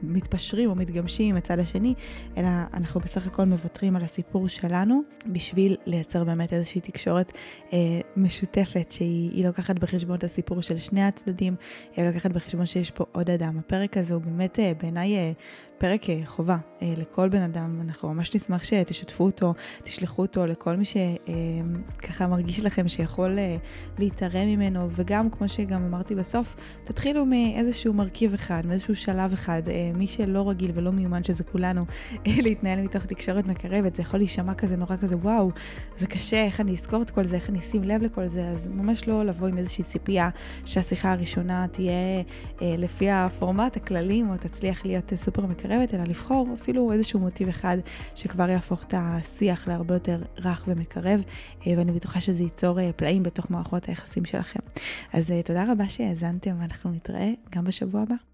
[0.03, 1.93] מתפשרים או מתגמשים עם הצד השני,
[2.37, 7.31] אלא אנחנו בסך הכל מוותרים על הסיפור שלנו בשביל לייצר באמת איזושהי תקשורת
[7.73, 7.77] אה,
[8.17, 11.55] משותפת שהיא לוקחת בחשבון את הסיפור של שני הצדדים,
[11.95, 13.57] היא לוקחת בחשבון שיש פה עוד אדם.
[13.59, 15.31] הפרק הזה הוא באמת אה, בעיניי אה,
[15.81, 19.53] פרק אה, חובה אה, לכל בן אדם, אנחנו ממש נשמח שתשתפו אותו,
[19.83, 23.37] תשלחו אותו לכל מי שככה אה, מרגיש לכם שיכול
[23.99, 29.61] להתערם ממנו, וגם, כמו שגם אמרתי בסוף, תתחילו מאיזשהו מרכיב אחד, מאיזשהו שלב אחד,
[29.95, 31.85] מי שלא רגיל ולא מיומן, שזה כולנו,
[32.25, 35.51] להתנהל מתוך תקשורת מקרבת, זה יכול להישמע כזה נורא כזה, וואו,
[35.97, 38.67] זה קשה, איך אני אזכור את כל זה, איך אני אשים לב לכל זה, אז
[38.67, 40.29] ממש לא לבוא עם איזושהי ציפייה
[40.65, 41.93] שהשיחה הראשונה תהיה
[42.61, 45.70] לפי הפורמט, הכללים, או תצליח להיות סופר מקרבת.
[45.71, 47.77] מקרבת, אלא לבחור אפילו איזשהו מוטיב אחד
[48.15, 51.21] שכבר יהפוך את השיח להרבה יותר רך ומקרב,
[51.67, 54.59] אה, ואני בטוחה שזה ייצור אה, פלאים בתוך מערכות היחסים שלכם.
[55.13, 58.30] אז אה, תודה רבה שהאזנתם, ואנחנו נתראה גם בשבוע הבא.